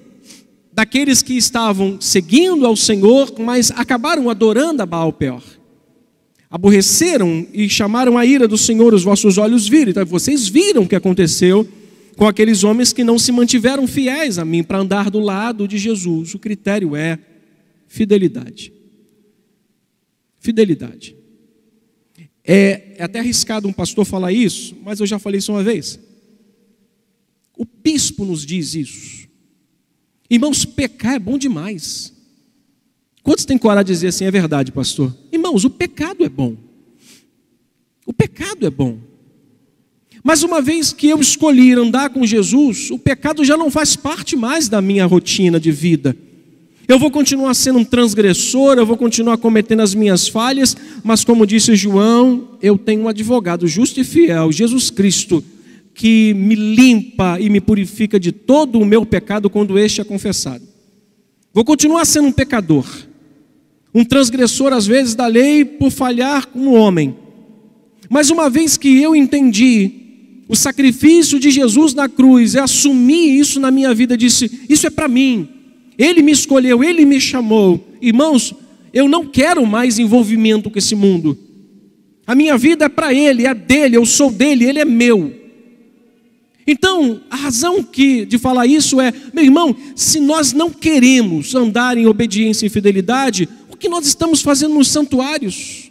daqueles 0.72 1.22
que 1.22 1.36
estavam 1.36 2.00
seguindo 2.00 2.66
ao 2.66 2.76
Senhor, 2.76 3.34
mas 3.40 3.72
acabaram 3.72 4.30
adorando 4.30 4.82
a 4.82 4.86
Baal 4.86 5.12
Peor 5.12 5.44
aborreceram 6.50 7.46
e 7.54 7.70
chamaram 7.70 8.18
a 8.18 8.26
ira 8.26 8.48
do 8.48 8.58
Senhor, 8.58 8.94
os 8.94 9.04
vossos 9.04 9.38
olhos 9.38 9.68
viram. 9.68 9.92
Então, 9.92 10.06
vocês 10.06 10.48
viram 10.48 10.84
o 10.84 10.88
que 10.88 10.96
aconteceu 10.96 11.68
com 12.16 12.26
aqueles 12.26 12.64
homens 12.64 12.94
que 12.94 13.04
não 13.04 13.20
se 13.20 13.32
mantiveram 13.32 13.86
fiéis 13.86 14.40
a 14.40 14.46
mim 14.46 14.64
para 14.64 14.80
andar 14.80 15.12
do 15.12 15.20
lado 15.20 15.68
de 15.68 15.78
Jesus. 15.78 16.34
O 16.34 16.40
critério 16.40 16.96
é 16.96 17.20
fidelidade. 17.88 18.74
Fidelidade. 20.40 21.17
É, 22.50 22.96
é 22.98 23.04
até 23.04 23.20
arriscado 23.20 23.68
um 23.68 23.74
pastor 23.74 24.06
falar 24.06 24.32
isso, 24.32 24.74
mas 24.82 25.02
eu 25.02 25.06
já 25.06 25.20
falei 25.20 25.40
isso 25.40 25.52
uma 25.52 25.62
vez. 25.62 26.00
O 27.58 27.66
bispo 27.66 28.24
nos 28.24 28.46
diz 28.46 28.74
isso. 28.74 29.28
Irmãos, 30.30 30.64
pecar 30.64 31.16
é 31.16 31.20
bom 31.20 31.38
demais. 31.38 32.14
Quantos 33.22 33.44
têm 33.44 33.58
coragem 33.58 33.88
de 33.88 33.92
dizer 33.92 34.08
assim, 34.08 34.24
é 34.24 34.32
verdade, 34.32 34.72
pastor? 34.72 35.14
Irmãos, 35.30 35.66
o 35.66 35.70
pecado 35.70 36.24
é 36.24 36.30
bom. 36.30 36.56
O 38.06 38.14
pecado 38.14 38.66
é 38.66 38.70
bom. 38.70 38.98
Mas 40.24 40.42
uma 40.42 40.62
vez 40.62 40.94
que 40.94 41.10
eu 41.10 41.20
escolhi 41.20 41.74
andar 41.74 42.10
com 42.12 42.26
Jesus, 42.26 42.90
o 42.92 42.98
pecado 42.98 43.44
já 43.44 43.58
não 43.58 43.70
faz 43.70 43.98
parte 43.98 44.38
mais 44.38 44.70
da 44.70 44.82
minha 44.82 45.06
rotina 45.06 45.60
de 45.60 45.72
vida. 45.72 46.16
Eu 46.88 46.98
vou 46.98 47.12
continuar 47.12 47.54
sendo 47.54 47.80
um 47.80 47.84
transgressor, 47.84 48.78
eu 48.78 48.86
vou 48.86 48.96
continuar 48.96 49.38
cometendo 49.38 49.82
as 49.82 49.94
minhas 49.94 50.30
falhas, 50.30 50.76
mas 51.04 51.26
como 51.26 51.46
disse 51.46 51.76
João, 51.76 52.58
eu 52.62 52.78
tenho 52.78 53.02
um 53.02 53.08
advogado 53.10 53.68
justo 53.68 54.00
e 54.00 54.06
fiel, 54.06 54.54
Jesus 54.54 54.90
Cristo, 54.90 55.44
que 55.94 56.34
me 56.34 56.56
limpa 56.56 57.42
e 57.42 57.50
me 57.50 57.60
purifica 57.60 58.18
de 58.18 58.32
todo 58.32 58.80
o 58.80 58.86
meu 58.86 59.06
pecado 59.06 59.50
quando 59.50 59.78
este 59.78 60.00
é 60.00 60.04
confessado. 60.06 60.64
Vou 61.54 61.66
continuar 61.66 62.06
sendo 62.06 62.30
um 62.30 62.32
pecador, 62.32 62.88
um 63.94 64.06
transgressor 64.06 64.72
às 64.72 64.88
vezes 64.88 65.14
da 65.14 65.28
lei 65.28 65.66
por 65.66 65.92
falhar 65.92 66.48
como 66.48 66.72
homem. 66.72 67.18
Mas 68.10 68.30
uma 68.30 68.50
vez 68.50 68.78
que 68.78 69.02
eu 69.02 69.14
entendi 69.14 69.92
o 70.48 70.56
sacrifício 70.56 71.38
de 71.38 71.52
Jesus 71.52 71.94
na 71.94 72.08
cruz 72.08 72.54
e 72.54 72.60
assumi 72.60 73.38
isso 73.38 73.60
na 73.60 73.72
minha 73.72 73.94
vida, 73.94 74.16
disse: 74.16 74.62
Isso 74.70 74.88
é 74.88 74.90
para 74.90 75.10
mim. 75.10 75.57
Ele 75.98 76.22
me 76.22 76.32
escolheu, 76.32 76.84
ele 76.84 77.06
me 77.06 77.20
chamou. 77.20 77.84
Irmãos, 78.02 78.54
eu 78.94 79.08
não 79.08 79.26
quero 79.26 79.66
mais 79.66 79.98
envolvimento 80.00 80.70
com 80.70 80.78
esse 80.78 80.96
mundo. 80.96 81.38
A 82.26 82.36
minha 82.36 82.58
vida 82.58 82.86
é 82.86 82.90
para 82.90 83.14
Ele, 83.14 83.48
é 83.48 83.54
dele, 83.54 83.96
eu 83.96 84.06
sou 84.06 84.32
dele, 84.32 84.66
Ele 84.66 84.80
é 84.80 84.86
meu. 84.86 85.34
Então, 86.68 87.22
a 87.30 87.36
razão 87.38 87.82
que, 87.82 88.26
de 88.26 88.38
falar 88.38 88.68
isso 88.68 89.00
é, 89.00 89.14
meu 89.34 89.46
irmão, 89.46 89.74
se 89.96 90.20
nós 90.20 90.52
não 90.52 90.70
queremos 90.70 91.56
andar 91.56 91.98
em 91.98 92.06
obediência 92.06 92.66
e 92.66 92.70
fidelidade, 92.70 93.48
o 93.72 93.78
que 93.78 93.88
nós 93.88 94.06
estamos 94.06 94.42
fazendo 94.42 94.74
nos 94.74 94.90
santuários? 94.90 95.90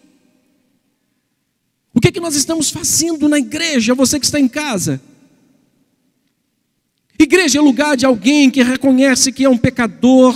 O 1.95 2.01
que, 2.01 2.09
é 2.09 2.13
que 2.13 2.21
nós 2.21 2.37
estamos 2.37 2.69
fazendo 2.69 3.27
na 3.27 3.39
igreja, 3.39 3.95
você 3.95 4.21
que 4.21 4.27
está 4.27 4.39
em 4.39 4.49
casa? 4.49 5.01
Igreja 7.19 7.59
é 7.59 7.63
lugar 7.63 7.97
de 7.97 8.05
alguém 8.05 8.51
que 8.51 8.63
reconhece 8.63 9.33
que 9.33 9.45
é 9.45 9.49
um 9.49 9.57
pecador 9.57 10.35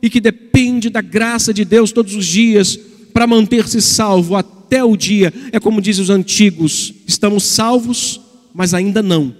e 0.00 0.08
que 0.08 0.20
depende 0.20 0.88
da 0.88 1.00
graça 1.00 1.52
de 1.52 1.64
Deus 1.64 1.92
todos 1.92 2.14
os 2.14 2.26
dias 2.26 2.78
para 3.12 3.26
manter-se 3.26 3.80
salvo 3.80 4.34
até 4.34 4.82
o 4.82 4.96
dia. 4.96 5.32
É 5.52 5.60
como 5.60 5.80
dizem 5.80 6.02
os 6.02 6.10
antigos: 6.10 6.92
estamos 7.06 7.44
salvos, 7.44 8.20
mas 8.52 8.74
ainda 8.74 9.02
não. 9.02 9.34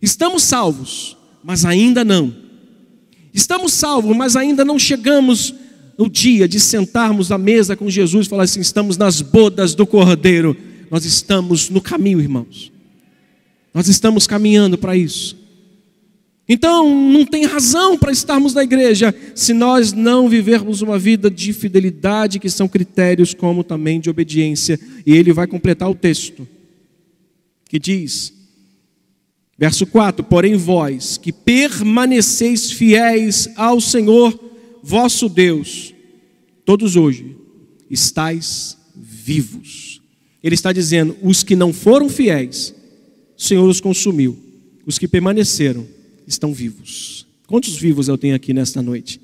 Estamos 0.00 0.42
salvos, 0.42 1.16
mas 1.44 1.64
ainda 1.64 2.04
não. 2.04 2.34
Estamos 3.32 3.72
salvos, 3.72 4.16
mas 4.16 4.36
ainda 4.36 4.64
não 4.64 4.78
chegamos 4.78 5.54
no 5.98 6.08
dia 6.08 6.48
de 6.48 6.58
sentarmos 6.58 7.30
à 7.30 7.38
mesa 7.38 7.76
com 7.76 7.88
Jesus 7.90 8.26
e 8.26 8.30
falar 8.30 8.44
assim: 8.44 8.60
estamos 8.60 8.96
nas 8.96 9.20
bodas 9.20 9.74
do 9.74 9.86
Cordeiro. 9.86 10.56
Nós 10.90 11.04
estamos 11.04 11.70
no 11.70 11.80
caminho, 11.80 12.20
irmãos. 12.20 12.70
Nós 13.72 13.88
estamos 13.88 14.26
caminhando 14.26 14.76
para 14.76 14.96
isso. 14.96 15.41
Então, 16.48 16.92
não 17.10 17.24
tem 17.24 17.44
razão 17.44 17.96
para 17.96 18.10
estarmos 18.10 18.52
na 18.52 18.64
igreja 18.64 19.14
se 19.34 19.52
nós 19.52 19.92
não 19.92 20.28
vivermos 20.28 20.82
uma 20.82 20.98
vida 20.98 21.30
de 21.30 21.52
fidelidade, 21.52 22.40
que 22.40 22.50
são 22.50 22.66
critérios 22.68 23.32
como 23.32 23.62
também 23.62 24.00
de 24.00 24.10
obediência. 24.10 24.78
E 25.06 25.12
ele 25.12 25.32
vai 25.32 25.46
completar 25.46 25.88
o 25.88 25.94
texto, 25.94 26.46
que 27.68 27.78
diz: 27.78 28.32
Verso 29.56 29.86
4: 29.86 30.24
Porém, 30.24 30.56
vós 30.56 31.16
que 31.16 31.32
permaneceis 31.32 32.72
fiéis 32.72 33.48
ao 33.54 33.80
Senhor 33.80 34.38
vosso 34.82 35.28
Deus, 35.28 35.94
todos 36.64 36.96
hoje 36.96 37.36
estáis 37.88 38.76
vivos. 38.96 40.02
Ele 40.42 40.56
está 40.56 40.72
dizendo: 40.72 41.16
os 41.22 41.44
que 41.44 41.54
não 41.54 41.72
foram 41.72 42.08
fiéis, 42.08 42.74
o 43.38 43.42
Senhor 43.42 43.68
os 43.68 43.80
consumiu, 43.80 44.36
os 44.84 44.98
que 44.98 45.06
permaneceram 45.06 45.86
estão 46.26 46.52
vivos. 46.52 47.26
Quantos 47.46 47.76
vivos 47.76 48.08
eu 48.08 48.16
tenho 48.16 48.34
aqui 48.34 48.52
nesta 48.52 48.80
noite? 48.82 49.20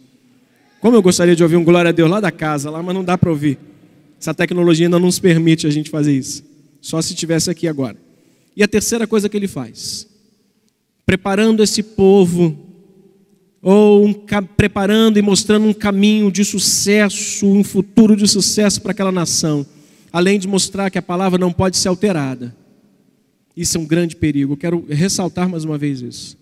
Como 0.80 0.96
eu 0.96 1.02
gostaria 1.02 1.34
de 1.34 1.42
ouvir 1.42 1.56
um 1.56 1.64
glória 1.64 1.88
a 1.88 1.92
Deus 1.92 2.10
lá 2.10 2.20
da 2.20 2.30
casa, 2.30 2.70
lá, 2.70 2.82
mas 2.82 2.94
não 2.94 3.04
dá 3.04 3.18
para 3.18 3.30
ouvir. 3.30 3.58
Essa 4.20 4.34
tecnologia 4.34 4.86
ainda 4.86 4.98
não 4.98 5.06
nos 5.06 5.18
permite 5.18 5.66
a 5.66 5.70
gente 5.70 5.90
fazer 5.90 6.16
isso. 6.16 6.44
Só 6.80 7.00
se 7.02 7.14
tivesse 7.14 7.50
aqui 7.50 7.66
agora. 7.66 7.96
E 8.56 8.62
a 8.62 8.68
terceira 8.68 9.06
coisa 9.06 9.28
que 9.28 9.36
ele 9.36 9.48
faz, 9.48 10.06
preparando 11.04 11.62
esse 11.62 11.82
povo, 11.82 12.56
ou 13.60 14.06
um, 14.06 14.12
preparando 14.56 15.18
e 15.18 15.22
mostrando 15.22 15.66
um 15.66 15.74
caminho 15.74 16.30
de 16.30 16.44
sucesso, 16.44 17.46
um 17.46 17.64
futuro 17.64 18.16
de 18.16 18.26
sucesso 18.28 18.80
para 18.80 18.92
aquela 18.92 19.12
nação, 19.12 19.66
além 20.12 20.38
de 20.38 20.46
mostrar 20.46 20.90
que 20.90 20.98
a 20.98 21.02
palavra 21.02 21.38
não 21.38 21.52
pode 21.52 21.76
ser 21.76 21.88
alterada. 21.88 22.54
Isso 23.56 23.76
é 23.76 23.80
um 23.80 23.84
grande 23.84 24.14
perigo. 24.14 24.52
Eu 24.52 24.56
quero 24.56 24.86
ressaltar 24.88 25.48
mais 25.48 25.64
uma 25.64 25.76
vez 25.76 26.00
isso. 26.00 26.37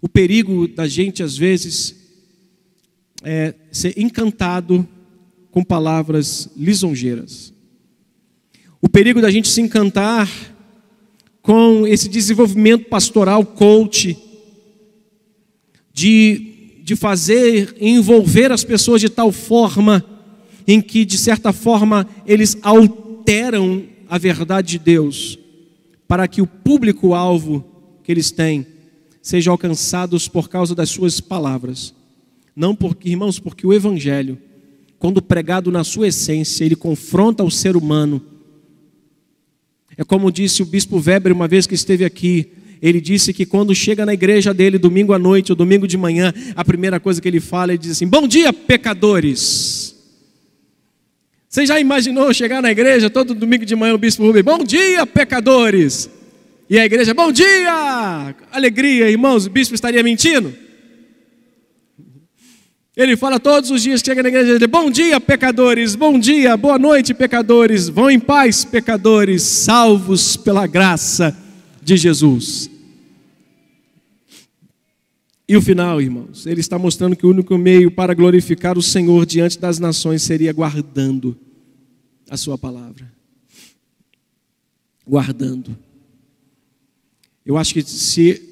O 0.00 0.08
perigo 0.08 0.68
da 0.68 0.86
gente, 0.86 1.22
às 1.22 1.36
vezes, 1.36 1.96
é 3.22 3.54
ser 3.72 3.98
encantado 3.98 4.86
com 5.50 5.64
palavras 5.64 6.50
lisonjeiras. 6.56 7.52
O 8.80 8.88
perigo 8.88 9.20
da 9.20 9.30
gente 9.30 9.48
se 9.48 9.60
encantar 9.60 10.28
com 11.40 11.86
esse 11.86 12.08
desenvolvimento 12.08 12.86
pastoral 12.86 13.44
coach, 13.44 14.18
de, 15.92 16.82
de 16.82 16.94
fazer, 16.94 17.74
envolver 17.80 18.52
as 18.52 18.62
pessoas 18.62 19.00
de 19.00 19.08
tal 19.08 19.32
forma 19.32 20.04
em 20.66 20.80
que, 20.80 21.06
de 21.06 21.16
certa 21.16 21.54
forma, 21.54 22.06
eles 22.26 22.58
alteram 22.60 23.84
a 24.08 24.18
verdade 24.18 24.72
de 24.72 24.78
Deus, 24.78 25.38
para 26.06 26.28
que 26.28 26.42
o 26.42 26.46
público-alvo 26.46 27.64
que 28.04 28.12
eles 28.12 28.30
têm 28.30 28.66
seja 29.26 29.50
alcançados 29.50 30.28
por 30.28 30.48
causa 30.48 30.74
das 30.74 30.90
suas 30.90 31.20
palavras. 31.20 31.94
Não 32.54 32.74
porque, 32.74 33.08
irmãos, 33.08 33.38
porque 33.38 33.66
o 33.66 33.72
Evangelho, 33.72 34.38
quando 34.98 35.22
pregado 35.22 35.70
na 35.70 35.82
sua 35.82 36.08
essência, 36.08 36.64
ele 36.64 36.76
confronta 36.76 37.42
o 37.42 37.50
ser 37.50 37.76
humano 37.76 38.22
é 39.96 40.04
como 40.04 40.30
disse 40.30 40.62
o 40.62 40.66
bispo 40.66 41.02
Weber 41.04 41.32
uma 41.32 41.48
vez 41.48 41.66
que 41.66 41.74
esteve 41.74 42.04
aqui. 42.04 42.48
Ele 42.82 43.00
disse 43.00 43.32
que 43.32 43.46
quando 43.46 43.74
chega 43.74 44.04
na 44.04 44.12
igreja 44.12 44.52
dele, 44.52 44.76
domingo 44.76 45.14
à 45.14 45.18
noite 45.18 45.50
ou 45.50 45.56
domingo 45.56 45.88
de 45.88 45.96
manhã, 45.96 46.34
a 46.54 46.62
primeira 46.62 47.00
coisa 47.00 47.20
que 47.20 47.26
ele 47.26 47.40
fala, 47.40 47.72
ele 47.72 47.78
diz 47.78 47.92
assim: 47.92 48.06
Bom 48.06 48.28
dia, 48.28 48.52
pecadores. 48.52 49.96
Você 51.48 51.64
já 51.64 51.80
imaginou 51.80 52.34
chegar 52.34 52.60
na 52.60 52.70
igreja 52.70 53.08
todo 53.08 53.34
domingo 53.34 53.64
de 53.64 53.74
manhã 53.74 53.94
o 53.94 53.98
bispo 53.98 54.22
Rubem? 54.22 54.42
Bom 54.42 54.58
dia, 54.62 55.06
pecadores. 55.06 56.10
E 56.68 56.78
a 56.78 56.84
igreja, 56.84 57.14
bom 57.14 57.30
dia! 57.30 58.34
Alegria, 58.50 59.08
irmãos, 59.08 59.46
o 59.46 59.50
bispo 59.50 59.74
estaria 59.74 60.02
mentindo? 60.02 60.52
Ele 62.96 63.16
fala 63.16 63.38
todos 63.38 63.70
os 63.70 63.82
dias, 63.82 64.00
chega 64.00 64.22
na 64.22 64.30
igreja, 64.30 64.66
bom 64.66 64.90
dia, 64.90 65.20
pecadores, 65.20 65.94
bom 65.94 66.18
dia, 66.18 66.56
boa 66.56 66.78
noite, 66.78 67.14
pecadores, 67.14 67.88
vão 67.88 68.10
em 68.10 68.18
paz, 68.18 68.64
pecadores, 68.64 69.42
salvos 69.42 70.36
pela 70.36 70.66
graça 70.66 71.36
de 71.82 71.96
Jesus. 71.96 72.70
E 75.48 75.56
o 75.56 75.62
final, 75.62 76.00
irmãos, 76.00 76.46
ele 76.46 76.60
está 76.60 76.76
mostrando 76.78 77.14
que 77.14 77.26
o 77.26 77.30
único 77.30 77.56
meio 77.56 77.90
para 77.90 78.14
glorificar 78.14 78.76
o 78.76 78.82
Senhor 78.82 79.24
diante 79.24 79.58
das 79.58 79.78
nações 79.78 80.22
seria 80.22 80.52
guardando 80.52 81.36
a 82.28 82.36
sua 82.36 82.58
palavra. 82.58 83.12
Guardando. 85.06 85.85
Eu 87.46 87.56
acho 87.56 87.72
que 87.72 87.82
se 87.82 88.42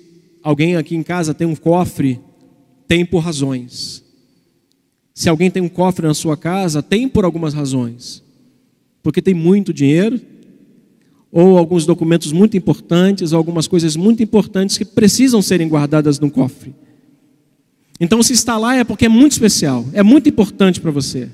alguém 0.41 0.77
aqui 0.77 0.95
em 0.95 1.03
casa 1.03 1.35
tem 1.35 1.47
um 1.47 1.57
cofre, 1.57 2.21
tem 2.87 3.05
por 3.05 3.19
razões. 3.19 4.05
Se 5.13 5.29
alguém 5.29 5.51
tem 5.51 5.61
um 5.61 5.69
cofre 5.69 6.07
na 6.07 6.15
sua 6.15 6.37
casa, 6.37 6.81
tem 6.81 7.09
por 7.09 7.25
algumas 7.25 7.53
razões. 7.53 8.23
Porque 9.03 9.21
tem 9.21 9.35
muito 9.35 9.73
dinheiro, 9.73 10.21
ou 11.33 11.59
alguns 11.59 11.85
documentos 11.85 12.31
muito 12.31 12.57
importantes, 12.57 13.33
ou 13.33 13.39
algumas 13.39 13.67
coisas 13.67 13.97
muito 13.97 14.23
importantes 14.23 14.79
que 14.79 14.85
precisam 14.85 15.43
serem 15.43 15.69
guardadas 15.69 16.21
num 16.21 16.31
cofre. 16.31 16.73
Então, 17.99 18.23
se 18.23 18.33
está 18.33 18.57
lá 18.57 18.77
é 18.77 18.85
porque 18.85 19.07
é 19.07 19.09
muito 19.09 19.33
especial, 19.33 19.85
é 19.93 20.03
muito 20.05 20.29
importante 20.29 20.81
para 20.81 20.93
você. 20.93 21.29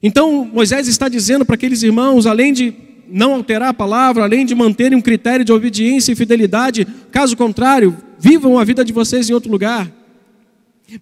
Então, 0.00 0.44
Moisés 0.44 0.86
está 0.86 1.08
dizendo 1.08 1.44
para 1.44 1.56
aqueles 1.56 1.82
irmãos, 1.82 2.26
além 2.26 2.52
de 2.52 2.74
não 3.12 3.34
alterar 3.34 3.68
a 3.68 3.74
palavra, 3.74 4.24
além 4.24 4.46
de 4.46 4.54
manterem 4.54 4.96
um 4.96 5.02
critério 5.02 5.44
de 5.44 5.52
obediência 5.52 6.12
e 6.12 6.16
fidelidade, 6.16 6.86
caso 7.10 7.36
contrário, 7.36 7.96
vivam 8.18 8.58
a 8.58 8.64
vida 8.64 8.84
de 8.84 8.92
vocês 8.92 9.28
em 9.28 9.34
outro 9.34 9.50
lugar. 9.50 9.90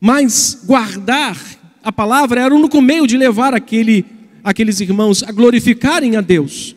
Mas 0.01 0.61
guardar 0.65 1.37
a 1.83 1.93
palavra 1.93 2.43
era 2.43 2.55
o 2.55 2.59
único 2.59 2.83
meio 2.83 3.07
de 3.07 3.17
levar 3.17 3.55
aquele, 3.55 4.05
aqueles 4.43 4.81
irmãos 4.81 5.23
a 5.23 5.33
glorificarem 5.33 6.17
a 6.17 6.21
Deus 6.21 6.75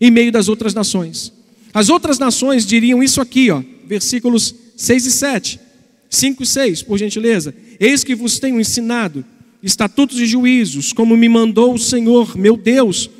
em 0.00 0.10
meio 0.10 0.32
das 0.32 0.48
outras 0.48 0.74
nações. 0.74 1.32
As 1.72 1.88
outras 1.88 2.18
nações 2.18 2.66
diriam 2.66 3.02
isso 3.02 3.20
aqui, 3.20 3.50
ó, 3.50 3.62
versículos 3.86 4.54
6 4.76 5.06
e 5.06 5.10
7, 5.12 5.60
5 6.08 6.42
e 6.42 6.46
6, 6.46 6.82
por 6.82 6.98
gentileza. 6.98 7.54
Eis 7.78 8.02
que 8.02 8.14
vos 8.14 8.38
tenho 8.38 8.60
ensinado 8.60 9.24
estatutos 9.62 10.18
e 10.18 10.26
juízos, 10.26 10.92
como 10.92 11.16
me 11.16 11.28
mandou 11.28 11.74
o 11.74 11.78
Senhor, 11.78 12.36
meu 12.36 12.56
Deus, 12.56 13.10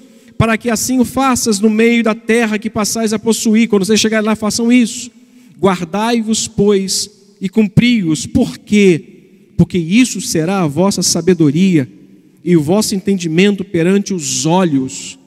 para 0.41 0.57
que 0.57 0.71
assim 0.71 0.99
o 0.99 1.05
faças 1.05 1.61
no 1.61 1.69
meio 1.69 2.03
da 2.03 2.15
terra 2.15 2.59
que 2.59 2.71
passais 2.71 3.13
a 3.13 3.19
possuir. 3.19 3.69
Quando 3.69 3.85
vocês 3.85 4.01
chegarem 4.01 4.25
lá, 4.25 4.35
façam 4.35 4.73
isso. 4.73 5.11
Guardai-vos, 5.61 6.49
pois, 6.49 7.11
e 7.39 7.47
cumpri-os, 7.47 8.25
porque 8.25 9.05
porque 9.55 9.77
isso 9.77 10.19
será 10.23 10.63
a 10.63 10.67
vossa 10.67 11.03
sabedoria 11.03 11.87
e 12.43 12.57
o 12.57 12.63
vosso 12.63 12.95
entendimento 12.95 13.63
perante 13.63 14.15
os 14.15 14.47
olhos 14.47 15.19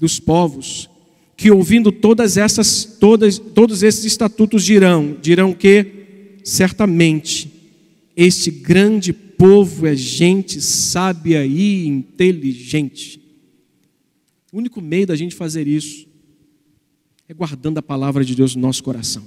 dos 0.00 0.18
povos, 0.18 0.88
que 1.36 1.50
ouvindo 1.50 1.92
todas 1.92 2.38
essas, 2.38 2.82
todas, 2.98 3.38
todos 3.38 3.82
esses 3.82 4.06
estatutos 4.06 4.64
dirão, 4.64 5.14
dirão 5.20 5.52
que 5.52 5.84
certamente 6.42 7.52
este 8.16 8.50
grande 8.50 9.12
povo 9.12 9.86
é 9.86 9.94
gente 9.94 10.62
sábia 10.62 11.44
e 11.44 11.86
inteligente. 11.86 13.21
O 14.52 14.58
único 14.58 14.82
meio 14.82 15.06
da 15.06 15.16
gente 15.16 15.34
fazer 15.34 15.66
isso 15.66 16.06
é 17.26 17.32
guardando 17.32 17.78
a 17.78 17.82
palavra 17.82 18.22
de 18.22 18.34
Deus 18.34 18.54
no 18.54 18.60
nosso 18.60 18.84
coração. 18.84 19.24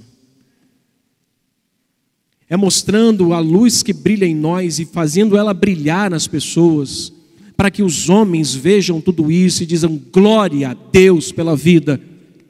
É 2.48 2.56
mostrando 2.56 3.32
a 3.32 3.40
luz 3.40 3.82
que 3.82 3.92
brilha 3.92 4.24
em 4.24 4.36
nós 4.36 4.78
e 4.78 4.84
fazendo 4.86 5.36
ela 5.36 5.52
brilhar 5.52 6.08
nas 6.08 6.28
pessoas, 6.28 7.12
para 7.56 7.72
que 7.72 7.82
os 7.82 8.08
homens 8.08 8.54
vejam 8.54 9.00
tudo 9.00 9.32
isso 9.32 9.64
e 9.64 9.66
dizem 9.66 10.00
glória 10.12 10.70
a 10.70 10.74
Deus 10.74 11.32
pela 11.32 11.56
vida 11.56 12.00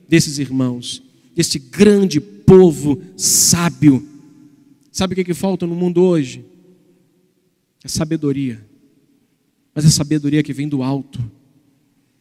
desses 0.07 0.39
irmãos, 0.39 1.03
desse 1.35 1.59
grande 1.59 2.21
povo 2.21 3.01
sábio. 3.17 4.07
Sabe 4.93 5.13
o 5.13 5.15
que, 5.15 5.23
é 5.23 5.25
que 5.25 5.35
falta 5.35 5.67
no 5.67 5.75
mundo 5.75 6.03
hoje? 6.03 6.45
É 7.83 7.89
sabedoria. 7.89 8.63
Mas 9.75 9.87
é 9.87 9.89
sabedoria 9.89 10.43
que 10.43 10.53
vem 10.53 10.69
do 10.69 10.83
alto 10.83 11.36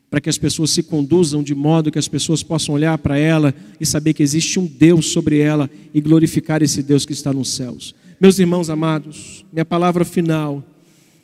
para 0.10 0.22
que 0.22 0.30
as 0.30 0.38
pessoas 0.38 0.72
se 0.72 0.84
conduzam 0.84 1.44
de 1.44 1.56
modo 1.56 1.92
que 1.92 2.00
as 2.00 2.08
pessoas 2.08 2.44
possam 2.44 2.76
olhar 2.76 2.98
para 2.98 3.18
ela 3.18 3.54
e 3.80 3.86
saber 3.86 4.14
que 4.14 4.24
existe 4.24 4.60
um 4.60 4.66
Deus 4.66 5.08
sobre 5.08 5.40
ela 5.40 5.70
e 5.94 6.00
glorificar 6.00 6.62
esse 6.62 6.82
Deus 6.84 7.06
que 7.06 7.14
está 7.14 7.34
nos 7.34 7.50
céus. 7.50 7.96
Meus 8.20 8.40
irmãos 8.40 8.70
amados, 8.70 9.46
minha 9.52 9.66
palavra 9.66 10.06
final, 10.06 10.64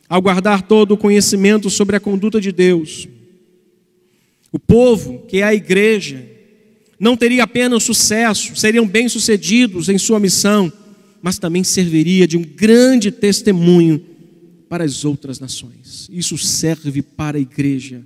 ao 0.09 0.21
guardar 0.21 0.63
todo 0.63 0.93
o 0.93 0.97
conhecimento 0.97 1.69
sobre 1.69 1.95
a 1.95 1.99
conduta 1.99 2.41
de 2.41 2.51
Deus, 2.51 3.07
o 4.51 4.59
povo, 4.59 5.19
que 5.27 5.37
é 5.37 5.43
a 5.43 5.53
igreja, 5.53 6.27
não 6.99 7.15
teria 7.15 7.43
apenas 7.43 7.83
sucesso, 7.83 8.55
seriam 8.55 8.85
bem-sucedidos 8.85 9.87
em 9.87 9.97
sua 9.97 10.19
missão, 10.19 10.71
mas 11.21 11.39
também 11.39 11.63
serviria 11.63 12.27
de 12.27 12.37
um 12.37 12.41
grande 12.43 13.09
testemunho 13.09 14.03
para 14.67 14.83
as 14.83 15.05
outras 15.05 15.39
nações. 15.39 16.09
Isso 16.11 16.37
serve 16.37 17.01
para 17.01 17.37
a 17.37 17.41
igreja 17.41 18.03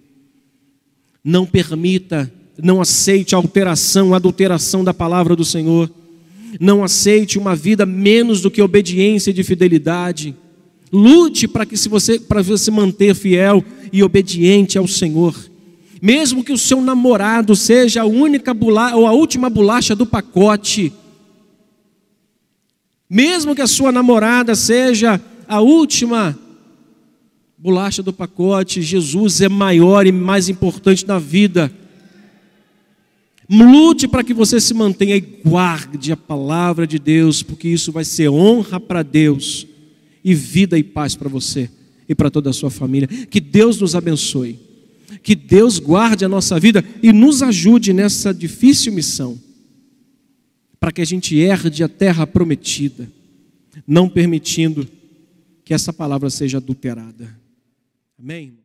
não 1.26 1.44
permita, 1.44 2.32
não 2.62 2.80
aceite 2.80 3.34
alteração, 3.34 4.14
adulteração 4.14 4.84
da 4.84 4.94
palavra 4.94 5.36
do 5.36 5.44
Senhor. 5.44 5.90
Não 6.60 6.84
aceite 6.84 7.40
uma 7.40 7.56
vida 7.56 7.84
menos 7.84 8.42
do 8.42 8.52
que 8.52 8.62
obediência 8.62 9.32
e 9.32 9.34
de 9.34 9.44
fidelidade. 9.44 10.36
Lute 10.94 11.48
para 11.48 11.66
que 11.66 11.76
se 11.76 11.90
você 11.90 12.20
para 12.20 12.44
você 12.44 12.70
manter 12.70 13.16
fiel 13.16 13.66
e 13.92 14.04
obediente 14.04 14.78
ao 14.78 14.88
Senhor. 14.88 15.36
Mesmo 16.00 16.44
que 16.44 16.54
o 16.54 16.58
seu 16.58 16.80
namorado 16.80 17.56
seja 17.56 18.04
a 18.04 18.06
única 18.06 18.54
bolacha 18.54 18.96
ou 18.96 19.08
a 19.08 19.12
última 19.12 19.50
bolacha 19.50 19.96
do 19.96 20.06
pacote. 20.06 20.94
Mesmo 23.10 23.56
que 23.56 23.62
a 23.64 23.68
sua 23.68 23.92
namorada 23.92 24.54
seja 24.54 25.20
a 25.48 25.60
última 25.60 26.38
bolacha 27.58 28.04
do 28.04 28.14
pacote, 28.14 28.82
Jesus 28.82 29.42
é 29.42 29.50
maior 29.50 30.06
e 30.06 30.12
mais 30.12 30.50
importante 30.50 31.06
na 31.08 31.18
vida. 31.18 31.72
Lute 33.50 34.08
para 34.08 34.24
que 34.24 34.34
você 34.34 34.60
se 34.60 34.74
mantenha 34.74 35.16
e 35.16 35.22
guarde 35.22 36.12
a 36.12 36.18
palavra 36.18 36.88
de 36.88 36.98
Deus, 36.98 37.44
porque 37.44 37.68
isso 37.68 37.92
vai 37.92 38.04
ser 38.04 38.30
honra 38.30 38.80
para 38.80 39.04
Deus 39.04 39.68
e 40.24 40.34
vida 40.34 40.78
e 40.78 40.84
paz 40.84 41.16
para 41.16 41.30
você 41.30 41.70
e 42.10 42.16
para 42.16 42.32
toda 42.32 42.50
a 42.50 42.54
sua 42.54 42.72
família. 42.72 43.08
Que 43.08 43.40
Deus 43.40 43.80
nos 43.80 43.96
abençoe, 43.96 44.60
que 45.22 45.36
Deus 45.36 45.80
guarde 45.80 46.26
a 46.26 46.30
nossa 46.30 46.60
vida 46.60 46.84
e 47.02 47.14
nos 47.14 47.44
ajude 47.44 47.94
nessa 47.94 48.34
difícil 48.34 48.92
missão, 48.92 49.40
para 50.80 50.92
que 50.92 51.02
a 51.02 51.06
gente 51.06 51.38
herde 51.38 51.84
a 51.84 51.88
terra 51.88 52.26
prometida, 52.26 53.08
não 53.88 54.10
permitindo 54.10 54.88
que 55.64 55.74
essa 55.74 55.94
palavra 55.94 56.30
seja 56.30 56.58
adulterada. 56.58 57.45
Amém? 58.20 58.58